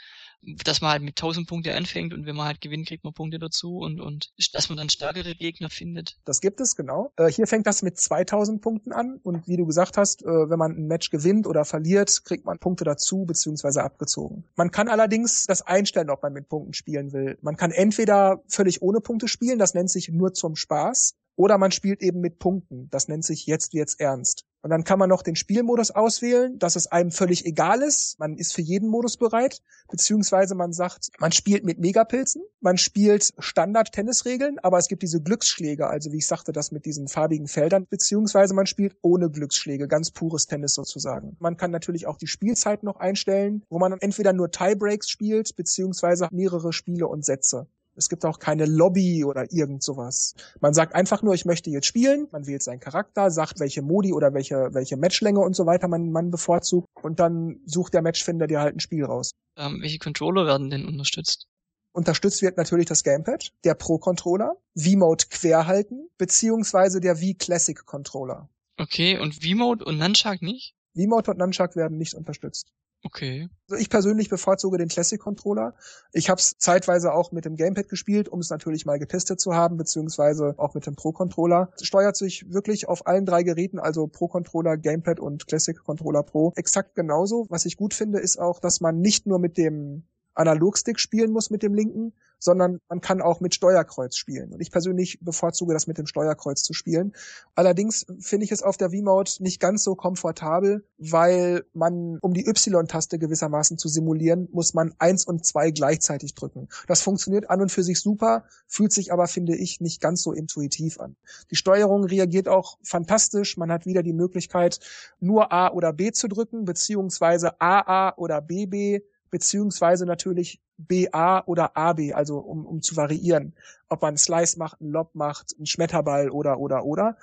dass 0.64 0.80
man 0.80 0.90
halt 0.90 1.02
mit 1.02 1.18
1000 1.18 1.48
Punkte 1.48 1.74
anfängt 1.74 2.14
und 2.14 2.26
wenn 2.26 2.36
man 2.36 2.46
halt 2.46 2.60
gewinnt, 2.60 2.88
kriegt 2.88 3.04
man 3.04 3.12
Punkte 3.12 3.38
dazu 3.38 3.78
und, 3.78 4.00
und 4.00 4.32
dass 4.52 4.68
man 4.68 4.78
dann 4.78 4.88
stärkere 4.88 5.34
Gegner 5.34 5.70
findet. 5.70 6.16
Das 6.24 6.40
gibt 6.40 6.60
es, 6.60 6.76
genau. 6.76 7.12
Äh, 7.16 7.30
hier 7.30 7.46
fängt 7.46 7.66
das 7.66 7.82
mit 7.82 7.98
2000 7.98 8.60
Punkten 8.60 8.92
an 8.92 9.18
und 9.22 9.48
wie 9.48 9.56
du 9.56 9.66
gesagt 9.66 9.96
hast, 9.96 10.22
äh, 10.22 10.26
wenn 10.26 10.58
man 10.58 10.72
ein 10.72 10.86
Match 10.86 11.10
gewinnt 11.10 11.46
oder 11.46 11.64
verliert, 11.64 12.24
kriegt 12.24 12.44
man 12.44 12.58
Punkte 12.58 12.84
dazu 12.84 13.24
beziehungsweise 13.24 13.82
abgezogen. 13.82 14.44
Man 14.56 14.70
kann 14.70 14.88
allerdings 14.88 15.46
das 15.46 15.62
einstellen, 15.62 16.10
ob 16.10 16.22
man 16.22 16.32
mit 16.32 16.48
Punkten 16.48 16.74
spielen 16.74 17.12
will. 17.12 17.38
Man 17.40 17.56
kann 17.56 17.70
entweder 17.70 18.42
völlig 18.48 18.82
ohne 18.82 19.00
Punkte 19.00 19.28
spielen, 19.28 19.58
das 19.58 19.74
nennt 19.74 19.90
sich 19.90 20.08
nur 20.08 20.32
zum 20.34 20.56
Spaß, 20.56 21.14
oder 21.36 21.58
man 21.58 21.70
spielt 21.70 22.02
eben 22.02 22.20
mit 22.20 22.38
Punkten. 22.38 22.88
Das 22.90 23.08
nennt 23.08 23.24
sich 23.24 23.46
jetzt 23.46 23.74
jetzt 23.74 24.00
ernst. 24.00 24.45
Und 24.62 24.70
dann 24.70 24.84
kann 24.84 24.98
man 24.98 25.08
noch 25.08 25.22
den 25.22 25.36
Spielmodus 25.36 25.90
auswählen, 25.92 26.58
dass 26.58 26.76
es 26.76 26.86
einem 26.88 27.10
völlig 27.10 27.46
egal 27.46 27.82
ist. 27.82 28.18
Man 28.18 28.36
ist 28.36 28.54
für 28.54 28.62
jeden 28.62 28.88
Modus 28.88 29.16
bereit. 29.16 29.60
Beziehungsweise 29.88 30.54
man 30.54 30.72
sagt, 30.72 31.10
man 31.20 31.30
spielt 31.30 31.64
mit 31.64 31.78
Megapilzen, 31.78 32.42
man 32.60 32.76
spielt 32.76 33.32
Standard-Tennisregeln, 33.38 34.58
aber 34.58 34.78
es 34.78 34.88
gibt 34.88 35.02
diese 35.02 35.22
Glücksschläge, 35.22 35.86
also 35.86 36.10
wie 36.10 36.18
ich 36.18 36.26
sagte, 36.26 36.52
das 36.52 36.72
mit 36.72 36.84
diesen 36.84 37.06
farbigen 37.06 37.46
Feldern, 37.46 37.86
beziehungsweise 37.88 38.54
man 38.54 38.66
spielt 38.66 38.96
ohne 39.02 39.30
Glücksschläge, 39.30 39.86
ganz 39.86 40.10
pures 40.10 40.46
Tennis 40.46 40.74
sozusagen. 40.74 41.36
Man 41.38 41.56
kann 41.56 41.70
natürlich 41.70 42.06
auch 42.06 42.16
die 42.16 42.26
Spielzeit 42.26 42.82
noch 42.82 42.96
einstellen, 42.96 43.62
wo 43.68 43.78
man 43.78 43.92
entweder 44.00 44.32
nur 44.32 44.50
Tiebreaks 44.50 45.08
spielt, 45.08 45.54
beziehungsweise 45.54 46.28
mehrere 46.32 46.72
Spiele 46.72 47.06
und 47.06 47.24
Sätze. 47.24 47.68
Es 47.96 48.08
gibt 48.08 48.24
auch 48.24 48.38
keine 48.38 48.66
Lobby 48.66 49.24
oder 49.24 49.52
irgend 49.52 49.82
sowas. 49.82 50.34
Man 50.60 50.74
sagt 50.74 50.94
einfach 50.94 51.22
nur, 51.22 51.34
ich 51.34 51.44
möchte 51.44 51.70
jetzt 51.70 51.86
spielen. 51.86 52.28
Man 52.30 52.46
wählt 52.46 52.62
seinen 52.62 52.80
Charakter, 52.80 53.30
sagt, 53.30 53.60
welche 53.60 53.82
Modi 53.82 54.12
oder 54.12 54.34
welche, 54.34 54.68
welche 54.72 54.96
Matchlänge 54.96 55.40
und 55.40 55.56
so 55.56 55.66
weiter 55.66 55.88
man, 55.88 56.10
man 56.10 56.30
bevorzugt. 56.30 56.88
Und 57.02 57.20
dann 57.20 57.60
sucht 57.64 57.94
der 57.94 58.02
Matchfinder 58.02 58.46
dir 58.46 58.60
halt 58.60 58.76
ein 58.76 58.80
Spiel 58.80 59.04
raus. 59.04 59.30
Ähm, 59.56 59.78
welche 59.80 59.98
Controller 59.98 60.46
werden 60.46 60.70
denn 60.70 60.86
unterstützt? 60.86 61.46
Unterstützt 61.92 62.42
wird 62.42 62.58
natürlich 62.58 62.84
das 62.84 63.02
Gamepad, 63.04 63.52
der 63.64 63.74
Pro-Controller, 63.74 64.56
V-Mode 64.76 65.24
querhalten, 65.30 66.10
beziehungsweise 66.18 67.00
der 67.00 67.16
V-Classic-Controller. 67.16 68.50
Okay, 68.76 69.18
und 69.18 69.42
V-Mode 69.42 69.82
und 69.86 69.96
Nunchuck 69.96 70.42
nicht? 70.42 70.74
V-Mode 70.94 71.30
und 71.30 71.38
Nunchuck 71.38 71.74
werden 71.74 71.96
nicht 71.96 72.12
unterstützt. 72.12 72.70
Okay. 73.06 73.48
Also 73.68 73.80
ich 73.80 73.88
persönlich 73.88 74.28
bevorzuge 74.28 74.78
den 74.78 74.88
Classic 74.88 75.20
Controller. 75.20 75.74
Ich 76.12 76.28
habe 76.28 76.40
es 76.40 76.58
zeitweise 76.58 77.12
auch 77.12 77.30
mit 77.30 77.44
dem 77.44 77.54
Gamepad 77.54 77.88
gespielt, 77.88 78.28
um 78.28 78.40
es 78.40 78.50
natürlich 78.50 78.84
mal 78.84 78.98
getestet 78.98 79.40
zu 79.40 79.54
haben, 79.54 79.76
beziehungsweise 79.76 80.54
auch 80.58 80.74
mit 80.74 80.86
dem 80.86 80.96
Pro 80.96 81.12
Controller. 81.12 81.70
Es 81.76 81.86
steuert 81.86 82.16
sich 82.16 82.52
wirklich 82.52 82.88
auf 82.88 83.06
allen 83.06 83.24
drei 83.24 83.44
Geräten, 83.44 83.78
also 83.78 84.08
Pro 84.08 84.26
Controller, 84.26 84.76
Gamepad 84.76 85.20
und 85.20 85.46
Classic 85.46 85.78
Controller 85.78 86.24
Pro, 86.24 86.52
exakt 86.56 86.96
genauso. 86.96 87.46
Was 87.48 87.64
ich 87.64 87.76
gut 87.76 87.94
finde, 87.94 88.18
ist 88.18 88.38
auch, 88.38 88.58
dass 88.58 88.80
man 88.80 89.00
nicht 89.00 89.26
nur 89.26 89.38
mit 89.38 89.56
dem 89.56 90.04
Analogstick 90.34 90.98
spielen 90.98 91.30
muss 91.30 91.50
mit 91.50 91.62
dem 91.62 91.74
linken, 91.74 92.12
sondern 92.38 92.80
man 92.88 93.00
kann 93.00 93.22
auch 93.22 93.40
mit 93.40 93.54
Steuerkreuz 93.54 94.16
spielen. 94.16 94.52
Und 94.52 94.60
ich 94.60 94.70
persönlich 94.70 95.18
bevorzuge 95.20 95.72
das 95.72 95.86
mit 95.86 95.98
dem 95.98 96.06
Steuerkreuz 96.06 96.62
zu 96.62 96.72
spielen. 96.72 97.14
Allerdings 97.54 98.06
finde 98.20 98.44
ich 98.44 98.52
es 98.52 98.62
auf 98.62 98.76
der 98.76 98.90
V-Mode 98.90 99.30
nicht 99.40 99.60
ganz 99.60 99.84
so 99.84 99.94
komfortabel, 99.94 100.84
weil 100.98 101.64
man, 101.72 102.18
um 102.20 102.34
die 102.34 102.46
Y-Taste 102.46 103.18
gewissermaßen 103.18 103.78
zu 103.78 103.88
simulieren, 103.88 104.48
muss 104.52 104.74
man 104.74 104.94
eins 104.98 105.24
und 105.24 105.44
zwei 105.44 105.70
gleichzeitig 105.70 106.34
drücken. 106.34 106.68
Das 106.86 107.02
funktioniert 107.02 107.50
an 107.50 107.60
und 107.60 107.72
für 107.72 107.82
sich 107.82 108.00
super, 108.00 108.44
fühlt 108.66 108.92
sich 108.92 109.12
aber, 109.12 109.26
finde 109.26 109.56
ich, 109.56 109.80
nicht 109.80 110.00
ganz 110.00 110.22
so 110.22 110.32
intuitiv 110.32 111.00
an. 111.00 111.16
Die 111.50 111.56
Steuerung 111.56 112.04
reagiert 112.04 112.48
auch 112.48 112.78
fantastisch. 112.82 113.56
Man 113.56 113.72
hat 113.72 113.86
wieder 113.86 114.02
die 114.02 114.12
Möglichkeit, 114.12 114.80
nur 115.20 115.52
A 115.52 115.72
oder 115.72 115.92
B 115.92 116.12
zu 116.12 116.28
drücken, 116.28 116.64
beziehungsweise 116.64 117.60
AA 117.60 118.14
oder 118.16 118.40
BB 118.40 119.02
beziehungsweise 119.30 120.06
natürlich 120.06 120.60
BA 120.78 121.44
oder 121.46 121.76
AB, 121.76 122.12
also 122.14 122.38
um, 122.38 122.66
um 122.66 122.82
zu 122.82 122.96
variieren, 122.96 123.54
ob 123.88 124.02
man 124.02 124.10
einen 124.10 124.18
Slice 124.18 124.58
macht, 124.58 124.80
einen 124.80 124.90
Lob 124.90 125.14
macht, 125.14 125.54
einen 125.56 125.66
Schmetterball 125.66 126.30
oder 126.30 126.58
oder 126.58 126.84
oder. 126.84 127.16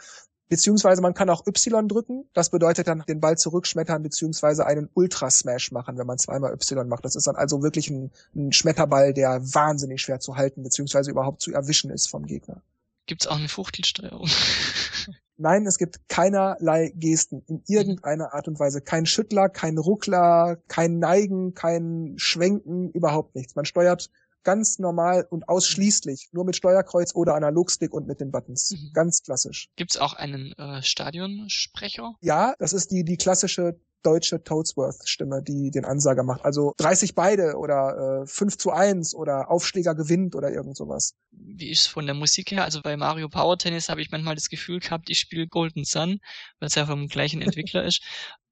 Beziehungsweise 0.49 1.01
man 1.01 1.13
kann 1.13 1.29
auch 1.29 1.47
Y 1.47 1.87
drücken. 1.87 2.29
Das 2.33 2.49
bedeutet 2.49 2.87
dann 2.87 3.03
den 3.07 3.19
Ball 3.19 3.37
zurückschmettern 3.37 4.03
beziehungsweise 4.03 4.65
einen 4.65 4.89
Ultra 4.93 5.31
Smash 5.31 5.71
machen, 5.71 5.97
wenn 5.97 6.05
man 6.05 6.19
zweimal 6.19 6.53
Y 6.53 6.87
macht. 6.87 7.05
Das 7.05 7.15
ist 7.15 7.25
dann 7.25 7.35
also 7.35 7.63
wirklich 7.63 7.89
ein, 7.89 8.11
ein 8.35 8.51
Schmetterball, 8.51 9.13
der 9.13 9.41
wahnsinnig 9.41 10.01
schwer 10.01 10.19
zu 10.19 10.35
halten 10.35 10.61
beziehungsweise 10.61 11.09
überhaupt 11.09 11.41
zu 11.41 11.51
erwischen 11.51 11.89
ist 11.89 12.07
vom 12.07 12.25
Gegner. 12.25 12.61
Gibt's 13.05 13.27
auch 13.27 13.37
eine 13.37 13.49
Fuchtelsteuerung? 13.49 14.29
Nein, 15.37 15.65
es 15.65 15.77
gibt 15.77 16.07
keinerlei 16.09 16.91
Gesten 16.95 17.43
in 17.47 17.63
irgendeiner 17.67 18.33
Art 18.33 18.47
und 18.47 18.59
Weise. 18.59 18.81
Kein 18.81 19.05
Schüttler, 19.05 19.49
kein 19.49 19.77
Ruckler, 19.77 20.57
kein 20.67 20.99
Neigen, 20.99 21.53
kein 21.53 22.13
Schwenken, 22.17 22.89
überhaupt 22.91 23.35
nichts. 23.35 23.55
Man 23.55 23.65
steuert 23.65 24.09
ganz 24.43 24.77
normal 24.77 25.25
und 25.29 25.49
ausschließlich 25.49 26.29
nur 26.33 26.45
mit 26.45 26.55
Steuerkreuz 26.55 27.15
oder 27.15 27.35
Analogstick 27.35 27.93
und 27.93 28.07
mit 28.07 28.19
den 28.19 28.31
Buttons. 28.31 28.71
Mhm. 28.71 28.91
Ganz 28.93 29.23
klassisch. 29.23 29.69
Gibt's 29.75 29.97
auch 29.97 30.13
einen 30.13 30.53
äh, 30.53 30.81
Stadionsprecher? 30.83 32.15
Ja, 32.21 32.53
das 32.59 32.73
ist 32.73 32.91
die 32.91 33.03
die 33.03 33.17
klassische 33.17 33.79
deutsche 34.03 34.43
Toadsworth-Stimme, 34.43 35.41
die 35.41 35.71
den 35.71 35.85
Ansager 35.85 36.23
macht. 36.23 36.45
Also 36.45 36.73
30 36.77 37.15
beide 37.15 37.55
oder 37.57 38.21
äh, 38.23 38.27
5 38.27 38.57
zu 38.57 38.71
1 38.71 39.15
oder 39.15 39.49
Aufschläger 39.49 39.95
gewinnt 39.95 40.35
oder 40.35 40.51
irgend 40.51 40.77
sowas. 40.77 41.15
Wie 41.31 41.71
ist 41.71 41.87
von 41.87 42.05
der 42.05 42.15
Musik 42.15 42.51
her? 42.51 42.63
Also 42.63 42.81
bei 42.81 42.97
Mario 42.97 43.29
Power 43.29 43.57
Tennis 43.57 43.89
habe 43.89 44.01
ich 44.01 44.11
manchmal 44.11 44.35
das 44.35 44.49
Gefühl 44.49 44.79
gehabt, 44.79 45.09
ich 45.09 45.19
spiele 45.19 45.47
Golden 45.47 45.83
Sun, 45.83 46.19
weil 46.59 46.67
es 46.67 46.75
ja 46.75 46.85
vom 46.85 47.07
gleichen 47.07 47.41
Entwickler 47.41 47.83
ist. 47.83 48.01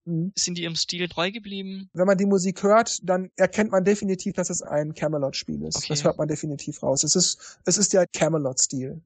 Mhm. 0.05 0.31
Sind 0.35 0.57
die 0.57 0.63
ihrem 0.63 0.75
Stil 0.75 1.07
treu 1.07 1.31
geblieben? 1.31 1.89
Wenn 1.93 2.07
man 2.07 2.17
die 2.17 2.25
Musik 2.25 2.63
hört, 2.63 2.99
dann 3.03 3.29
erkennt 3.35 3.71
man 3.71 3.83
definitiv, 3.83 4.33
dass 4.33 4.49
es 4.49 4.61
ein 4.61 4.93
Camelot-Spiel 4.93 5.61
ist. 5.63 5.77
Okay. 5.77 5.87
Das 5.89 6.03
hört 6.03 6.17
man 6.17 6.27
definitiv 6.27 6.81
raus. 6.81 7.03
Es 7.03 7.15
ist, 7.15 7.59
es 7.65 7.77
ist 7.77 7.93
der 7.93 8.07
Camelot-Stil. 8.07 9.01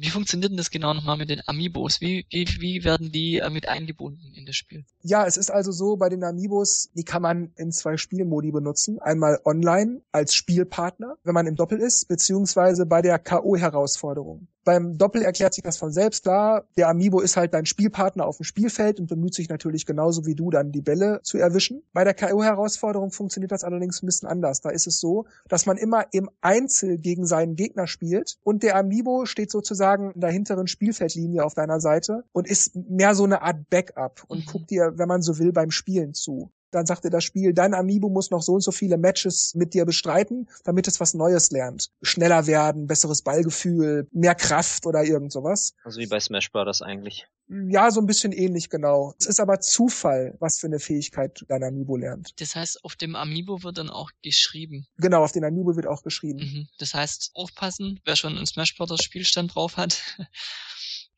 Wie 0.00 0.10
funktioniert 0.10 0.50
denn 0.50 0.56
das 0.56 0.70
genau 0.70 0.94
nochmal 0.94 1.16
mit 1.16 1.28
den 1.28 1.42
Amiibos? 1.46 2.00
Wie, 2.00 2.24
wie, 2.30 2.46
wie 2.60 2.84
werden 2.84 3.10
die 3.10 3.38
äh, 3.38 3.50
mit 3.50 3.68
eingebunden 3.68 4.32
in 4.32 4.46
das 4.46 4.54
Spiel? 4.54 4.84
Ja, 5.02 5.26
es 5.26 5.36
ist 5.36 5.50
also 5.50 5.72
so, 5.72 5.96
bei 5.96 6.08
den 6.08 6.22
Amiibos, 6.22 6.90
die 6.94 7.02
kann 7.02 7.22
man 7.22 7.50
in 7.56 7.72
zwei 7.72 7.96
Spielmodi 7.96 8.52
benutzen. 8.52 9.00
Einmal 9.00 9.40
online 9.44 10.00
als 10.12 10.34
Spielpartner, 10.34 11.16
wenn 11.24 11.34
man 11.34 11.48
im 11.48 11.56
Doppel 11.56 11.80
ist, 11.80 12.06
beziehungsweise 12.06 12.86
bei 12.86 13.02
der 13.02 13.18
K.O.-Herausforderung. 13.18 14.46
Beim 14.68 14.98
Doppel 14.98 15.22
erklärt 15.22 15.54
sich 15.54 15.64
das 15.64 15.78
von 15.78 15.92
selbst 15.92 16.24
klar. 16.24 16.66
Der 16.76 16.90
Amiibo 16.90 17.20
ist 17.20 17.38
halt 17.38 17.54
dein 17.54 17.64
Spielpartner 17.64 18.26
auf 18.26 18.36
dem 18.36 18.44
Spielfeld 18.44 19.00
und 19.00 19.06
bemüht 19.06 19.32
sich 19.32 19.48
natürlich 19.48 19.86
genauso 19.86 20.26
wie 20.26 20.34
du 20.34 20.50
dann 20.50 20.72
die 20.72 20.82
Bälle 20.82 21.20
zu 21.22 21.38
erwischen. 21.38 21.84
Bei 21.94 22.04
der 22.04 22.12
K.O.-Herausforderung 22.12 23.10
funktioniert 23.10 23.50
das 23.50 23.64
allerdings 23.64 24.02
ein 24.02 24.06
bisschen 24.06 24.28
anders. 24.28 24.60
Da 24.60 24.68
ist 24.68 24.86
es 24.86 25.00
so, 25.00 25.24
dass 25.48 25.64
man 25.64 25.78
immer 25.78 26.04
im 26.12 26.28
Einzel 26.42 26.98
gegen 26.98 27.24
seinen 27.24 27.56
Gegner 27.56 27.86
spielt 27.86 28.36
und 28.42 28.62
der 28.62 28.76
Amiibo 28.76 29.24
steht 29.24 29.50
sozusagen 29.50 30.10
in 30.10 30.20
der 30.20 30.32
hinteren 30.32 30.66
Spielfeldlinie 30.66 31.46
auf 31.46 31.54
deiner 31.54 31.80
Seite 31.80 32.24
und 32.32 32.46
ist 32.46 32.76
mehr 32.76 33.14
so 33.14 33.24
eine 33.24 33.40
Art 33.40 33.70
Backup 33.70 34.22
und 34.28 34.40
mhm. 34.40 34.50
guckt 34.50 34.70
dir, 34.70 34.92
wenn 34.96 35.08
man 35.08 35.22
so 35.22 35.38
will, 35.38 35.52
beim 35.52 35.70
Spielen 35.70 36.12
zu 36.12 36.50
dann 36.70 36.86
sagte 36.86 37.10
das 37.10 37.24
Spiel, 37.24 37.52
dein 37.52 37.74
Amiibo 37.74 38.08
muss 38.08 38.30
noch 38.30 38.42
so 38.42 38.54
und 38.54 38.62
so 38.62 38.72
viele 38.72 38.98
Matches 38.98 39.54
mit 39.54 39.74
dir 39.74 39.84
bestreiten, 39.84 40.48
damit 40.64 40.88
es 40.88 41.00
was 41.00 41.14
Neues 41.14 41.50
lernt. 41.50 41.90
Schneller 42.02 42.46
werden, 42.46 42.86
besseres 42.86 43.22
Ballgefühl, 43.22 44.08
mehr 44.12 44.34
Kraft 44.34 44.86
oder 44.86 45.04
irgend 45.04 45.32
sowas. 45.32 45.74
Also 45.84 46.00
wie 46.00 46.06
bei 46.06 46.20
Smash 46.20 46.50
Bros. 46.52 46.82
eigentlich. 46.82 47.26
Ja, 47.48 47.90
so 47.90 48.00
ein 48.00 48.06
bisschen 48.06 48.32
ähnlich, 48.32 48.68
genau. 48.68 49.14
Es 49.18 49.24
ist 49.24 49.40
aber 49.40 49.60
Zufall, 49.60 50.36
was 50.38 50.58
für 50.58 50.66
eine 50.66 50.80
Fähigkeit 50.80 51.46
dein 51.48 51.64
Amiibo 51.64 51.96
lernt. 51.96 52.38
Das 52.40 52.54
heißt, 52.54 52.84
auf 52.84 52.94
dem 52.94 53.16
Amiibo 53.16 53.62
wird 53.62 53.78
dann 53.78 53.88
auch 53.88 54.10
geschrieben. 54.22 54.86
Genau, 54.98 55.24
auf 55.24 55.32
den 55.32 55.44
Amiibo 55.44 55.74
wird 55.74 55.86
auch 55.86 56.02
geschrieben. 56.02 56.40
Mhm. 56.40 56.68
Das 56.78 56.92
heißt, 56.92 57.30
aufpassen, 57.34 58.00
wer 58.04 58.16
schon 58.16 58.36
einen 58.36 58.46
Smash 58.46 58.76
Bros. 58.76 59.02
Spielstand 59.02 59.54
drauf 59.54 59.78
hat. 59.78 60.02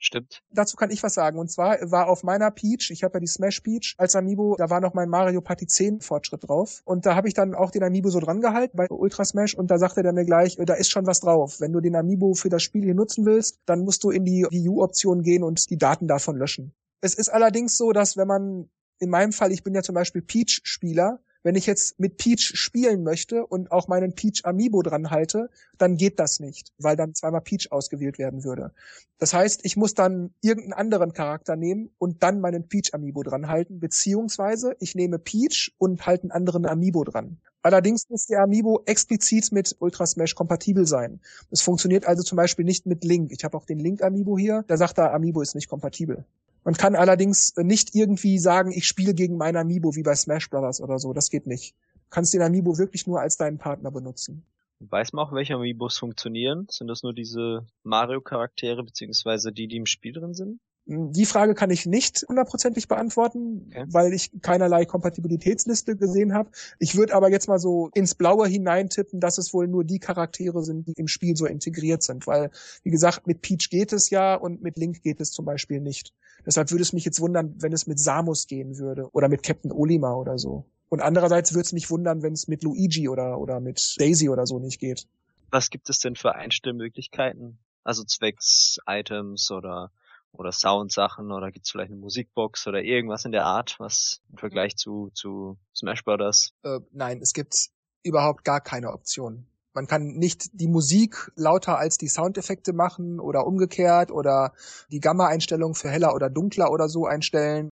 Stimmt. 0.02 0.42
Dazu 0.50 0.76
kann 0.76 0.90
ich 0.90 1.02
was 1.02 1.12
sagen. 1.12 1.38
Und 1.38 1.50
zwar 1.50 1.78
war 1.90 2.09
auf 2.09 2.23
meiner 2.23 2.50
Peach, 2.50 2.90
ich 2.90 3.04
habe 3.04 3.14
ja 3.14 3.21
die 3.21 3.26
Smash 3.26 3.61
Peach 3.61 3.95
als 3.99 4.16
Amiibo, 4.16 4.57
da 4.57 4.71
war 4.71 4.80
noch 4.80 4.95
mein 4.95 5.11
Mario 5.11 5.42
Party 5.42 5.66
10 5.66 6.00
Fortschritt 6.00 6.49
drauf. 6.49 6.80
Und 6.87 7.04
da 7.04 7.14
habe 7.14 7.28
ich 7.28 7.35
dann 7.35 7.54
auch 7.54 7.71
den 7.71 7.83
Amiibo 7.83 8.09
so 8.09 8.19
dran 8.19 8.40
gehalten 8.40 8.78
bei 8.78 8.87
Ultra 8.88 9.26
Smash 9.26 9.54
und 9.54 9.71
da 9.71 9.78
sagte 9.78 10.02
er 10.02 10.12
mir 10.14 10.25
gleich, 10.25 10.59
äh, 10.59 10.64
da 10.64 10.75
ist 10.75 10.90
schon 10.90 11.07
was 11.07 11.21
drauf. 11.21 11.61
Wenn 11.61 11.73
du 11.73 11.80
den 11.80 11.95
Amiibo 11.95 12.33
für 12.33 12.49
das 12.49 12.62
Spiel 12.62 12.83
hier 12.83 12.95
nutzen 12.95 13.26
willst, 13.26 13.61
dann 13.66 13.80
musst 13.80 14.02
du 14.02 14.11
in 14.11 14.25
die 14.25 14.47
Wii 14.50 14.71
U-Option 14.71 15.23
gehen 15.23 15.42
und 15.42 15.69
die 15.69 15.76
Daten 15.76 16.09
davon 16.09 16.38
löschen. 16.38 16.73
Es 17.02 17.14
ist 17.14 17.28
allerdings 17.28 17.76
so, 17.76 17.92
dass 17.92 18.16
wenn 18.16 18.26
man 18.26 18.71
in 19.00 19.11
meinem 19.11 19.33
Fall, 19.33 19.52
ich 19.52 19.62
bin 19.62 19.75
ja 19.75 19.83
zum 19.83 19.95
Beispiel 19.95 20.23
Peach-Spieler, 20.23 21.21
wenn 21.43 21.55
ich 21.55 21.67
jetzt 21.67 21.99
mit 21.99 22.17
Peach 22.17 22.53
spielen 22.55 23.03
möchte 23.03 23.47
und 23.47 23.73
auch 23.73 23.89
meinen 23.89 24.15
Peach 24.15 24.45
Amiibo 24.45 24.83
dran 24.83 25.11
halte, 25.11 25.51
dann 25.79 25.97
geht 25.97 26.19
das 26.19 26.41
nicht, 26.41 26.73
weil 26.79 26.97
dann 26.97 27.15
zweimal 27.15 27.41
Peach 27.41 27.71
ausgewählt 27.71 28.19
werden 28.19 28.45
würde. 28.45 28.73
Das 29.19 29.33
heißt, 29.35 29.65
ich 29.65 29.77
muss 29.77 29.95
dann 29.95 30.35
irgendeinen 30.41 30.73
anderen 30.73 31.13
Charakter 31.13 31.57
nehmen 31.57 31.91
und 31.99 32.23
dann 32.23 32.41
meinen 32.41 32.69
Peach 32.69 32.93
Amiibo 32.93 33.23
dran 33.23 33.49
halten, 33.49 33.81
beziehungsweise 33.81 34.77
ich 34.81 34.95
nehme 34.95 35.19
Peach 35.19 35.75
und 35.79 36.07
halte 36.07 36.25
einen 36.25 36.33
anderen 36.33 36.67
Amiibo 36.67 37.05
dran. 37.05 37.39
Allerdings 37.63 38.09
muss 38.09 38.27
der 38.27 38.43
Amiibo 38.43 38.83
explizit 38.87 39.53
mit 39.53 39.77
Ultra 39.81 40.07
Smash 40.07 40.35
kompatibel 40.35 40.87
sein. 40.87 41.21
Es 41.51 41.61
funktioniert 41.61 42.07
also 42.07 42.23
zum 42.23 42.37
Beispiel 42.37 42.65
nicht 42.65 42.87
mit 42.87 43.05
Link. 43.05 43.33
Ich 43.33 43.45
habe 43.45 43.57
auch 43.57 43.67
den 43.67 43.79
Link 43.79 44.03
Amiibo 44.03 44.39
hier. 44.39 44.65
Da 44.67 44.79
sagt 44.79 44.99
er, 44.99 45.13
Amiibo 45.13 45.43
ist 45.43 45.55
nicht 45.55 45.69
kompatibel. 45.69 46.25
Man 46.64 46.75
kann 46.75 46.95
allerdings 46.95 47.55
nicht 47.57 47.95
irgendwie 47.95 48.38
sagen, 48.38 48.71
ich 48.71 48.87
spiele 48.87 49.14
gegen 49.14 49.37
meinen 49.37 49.57
Amiibo 49.57 49.95
wie 49.95 50.02
bei 50.02 50.14
Smash 50.14 50.50
Brothers 50.50 50.81
oder 50.81 50.99
so. 50.99 51.12
Das 51.12 51.31
geht 51.31 51.47
nicht. 51.47 51.75
Du 51.95 52.11
kannst 52.11 52.35
den 52.35 52.43
Amiibo 52.43 52.79
wirklich 52.79 53.07
nur 53.07 53.21
als 53.21 53.37
deinen 53.37 53.59
Partner 53.59 53.90
benutzen. 53.90 54.45
Weiß 54.81 55.12
man 55.12 55.26
auch, 55.26 55.33
welche 55.33 55.55
Amiibos 55.55 55.99
funktionieren? 55.99 56.67
Sind 56.71 56.88
das 56.88 57.02
nur 57.02 57.12
diese 57.12 57.67
Mario-Charaktere 57.83 58.83
beziehungsweise 58.83 59.52
die, 59.52 59.69
die 59.69 59.76
im 59.76 59.87
Spiel 59.87 60.12
drin 60.12 60.35
sind? 60.35 60.61
Die 60.93 61.25
Frage 61.25 61.55
kann 61.55 61.71
ich 61.71 61.87
nicht 61.87 62.25
hundertprozentig 62.29 62.89
beantworten, 62.89 63.69
okay. 63.69 63.85
weil 63.87 64.13
ich 64.13 64.33
keinerlei 64.43 64.85
Kompatibilitätsliste 64.85 65.95
gesehen 65.95 66.35
habe. 66.35 66.51
Ich 66.81 66.97
würde 66.97 67.15
aber 67.15 67.31
jetzt 67.31 67.47
mal 67.47 67.61
so 67.61 67.91
ins 67.95 68.17
Blaue 68.17 68.49
hineintippen, 68.49 69.21
dass 69.21 69.39
es 69.39 69.55
wohl 69.55 69.69
nur 69.69 69.85
die 69.85 70.01
Charaktere 70.01 70.65
sind, 70.65 70.89
die 70.89 70.95
im 70.97 71.07
Spiel 71.07 71.37
so 71.37 71.47
integriert 71.47 72.03
sind, 72.03 72.27
weil, 72.27 72.51
wie 72.83 72.91
gesagt, 72.91 73.29
mit 73.29 73.41
Peach 73.41 73.71
geht 73.71 73.93
es 73.93 74.11
ja 74.11 74.35
und 74.35 74.63
mit 74.63 74.79
Link 74.79 75.01
geht 75.05 75.21
es 75.21 75.31
zum 75.31 75.45
Beispiel 75.45 75.81
nicht. 75.81 76.13
Deshalb 76.45 76.73
würde 76.73 76.83
es 76.83 76.93
mich 76.93 77.05
jetzt 77.05 77.21
wundern, 77.21 77.55
wenn 77.59 77.73
es 77.73 77.87
mit 77.87 78.01
Samus 78.01 78.49
gehen 78.49 78.77
würde 78.79 79.09
oder 79.13 79.29
mit 79.29 79.45
Captain 79.45 79.71
Olimar 79.71 80.19
oder 80.19 80.39
so. 80.39 80.65
Und 80.89 81.03
andererseits 81.03 81.53
würde 81.53 81.67
es 81.67 81.73
mich 81.73 81.89
wundern, 81.89 82.23
wenn 82.23 82.33
es 82.33 82.49
mit 82.49 82.65
Luigi 82.65 83.09
oder, 83.09 83.39
oder 83.39 83.61
mit 83.61 83.95
Daisy 84.01 84.29
oder 84.29 84.45
so 84.45 84.59
nicht 84.59 84.81
geht. 84.81 85.07
Was 85.53 85.71
gibt 85.71 85.89
es 85.89 86.01
denn 86.01 86.17
für 86.17 86.35
Einstellmöglichkeiten? 86.35 87.59
Also 87.85 88.03
zwecks 88.03 88.79
Items 88.89 89.53
oder 89.53 89.93
oder 90.33 90.53
Soundsachen 90.53 91.33
oder 91.33 91.51
gibt's 91.51 91.71
vielleicht 91.71 91.91
eine 91.91 92.01
Musikbox 92.01 92.67
oder 92.67 92.83
irgendwas 92.83 93.25
in 93.25 93.33
der 93.33 93.47
Art, 93.47 93.77
was 93.79 94.21
im 94.31 94.39
Vergleich 94.39 94.77
zu, 94.77 95.11
zu 95.15 95.59
Smash 95.75 96.05
Brothers? 96.05 96.53
Äh, 96.63 96.81
nein, 96.93 97.21
es 97.21 97.33
gibt 97.33 97.69
überhaupt 98.03 98.45
gar 98.45 98.61
keine 98.61 98.93
Option. 98.93 99.47
Man 99.73 99.87
kann 99.87 100.09
nicht 100.09 100.49
die 100.53 100.67
Musik 100.67 101.31
lauter 101.37 101.79
als 101.79 101.97
die 101.97 102.09
Soundeffekte 102.09 102.73
machen 102.73 103.21
oder 103.21 103.47
umgekehrt 103.47 104.11
oder 104.11 104.53
die 104.91 105.01
Gamma-Einstellung 105.01 105.75
für 105.75 105.89
heller 105.89 106.15
oder 106.15 106.29
dunkler 106.29 106.73
oder 106.73 106.89
so 106.89 107.07
einstellen. 107.07 107.71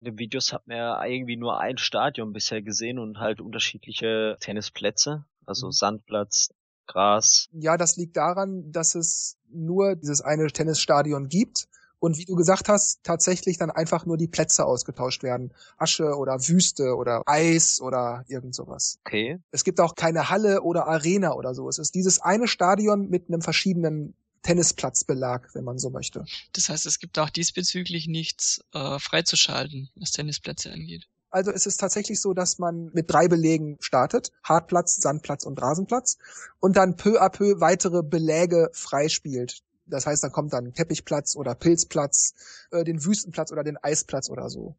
In 0.00 0.12
den 0.12 0.18
Videos 0.18 0.52
hat 0.52 0.66
man 0.66 0.76
ja 0.76 1.04
irgendwie 1.04 1.36
nur 1.36 1.58
ein 1.58 1.78
Stadion 1.78 2.32
bisher 2.32 2.62
gesehen 2.62 2.98
und 2.98 3.18
halt 3.18 3.40
unterschiedliche 3.40 4.36
Tennisplätze, 4.40 5.24
also 5.46 5.68
mhm. 5.68 5.72
Sandplatz, 5.72 6.50
Gras. 6.86 7.48
Ja, 7.52 7.76
das 7.76 7.96
liegt 7.96 8.16
daran, 8.16 8.70
dass 8.70 8.94
es 8.94 9.38
nur 9.48 9.96
dieses 9.96 10.20
eine 10.20 10.46
Tennisstadion 10.48 11.28
gibt 11.28 11.68
und 12.00 12.16
wie 12.16 12.24
du 12.24 12.36
gesagt 12.36 12.68
hast, 12.68 13.00
tatsächlich 13.02 13.58
dann 13.58 13.70
einfach 13.70 14.06
nur 14.06 14.16
die 14.16 14.28
Plätze 14.28 14.64
ausgetauscht 14.64 15.22
werden. 15.22 15.52
Asche 15.76 16.16
oder 16.16 16.34
Wüste 16.48 16.94
oder 16.94 17.22
Eis 17.26 17.80
oder 17.80 18.24
irgend 18.28 18.54
sowas. 18.54 18.98
Okay. 19.04 19.38
Es 19.50 19.64
gibt 19.64 19.80
auch 19.80 19.94
keine 19.94 20.30
Halle 20.30 20.62
oder 20.62 20.86
Arena 20.86 21.32
oder 21.32 21.54
so. 21.54 21.68
Es 21.68 21.78
ist 21.78 21.94
dieses 21.94 22.20
eine 22.20 22.46
Stadion 22.46 23.08
mit 23.08 23.28
einem 23.28 23.42
verschiedenen 23.42 24.14
Tennisplatzbelag, 24.42 25.48
wenn 25.54 25.64
man 25.64 25.78
so 25.78 25.90
möchte. 25.90 26.24
Das 26.52 26.68
heißt, 26.68 26.86
es 26.86 27.00
gibt 27.00 27.18
auch 27.18 27.30
diesbezüglich 27.30 28.06
nichts 28.06 28.60
äh, 28.72 28.98
freizuschalten, 28.98 29.90
was 29.96 30.12
Tennisplätze 30.12 30.72
angeht. 30.72 31.08
Also 31.30 31.50
es 31.50 31.66
ist 31.66 31.78
tatsächlich 31.78 32.20
so, 32.20 32.32
dass 32.32 32.58
man 32.58 32.90
mit 32.94 33.12
drei 33.12 33.28
Belegen 33.28 33.76
startet. 33.80 34.32
Hartplatz, 34.42 34.96
Sandplatz 34.96 35.44
und 35.44 35.60
Rasenplatz. 35.60 36.16
Und 36.60 36.76
dann 36.76 36.96
peu 36.96 37.20
à 37.20 37.28
peu 37.28 37.60
weitere 37.60 38.02
Beläge 38.02 38.70
freispielt. 38.72 39.62
Das 39.90 40.06
heißt, 40.06 40.22
dann 40.22 40.32
kommt 40.32 40.52
dann 40.52 40.72
Teppichplatz 40.72 41.36
oder 41.36 41.54
Pilzplatz, 41.54 42.34
äh, 42.70 42.84
den 42.84 43.04
Wüstenplatz 43.04 43.52
oder 43.52 43.64
den 43.64 43.76
Eisplatz 43.82 44.30
oder 44.30 44.48
so. 44.50 44.76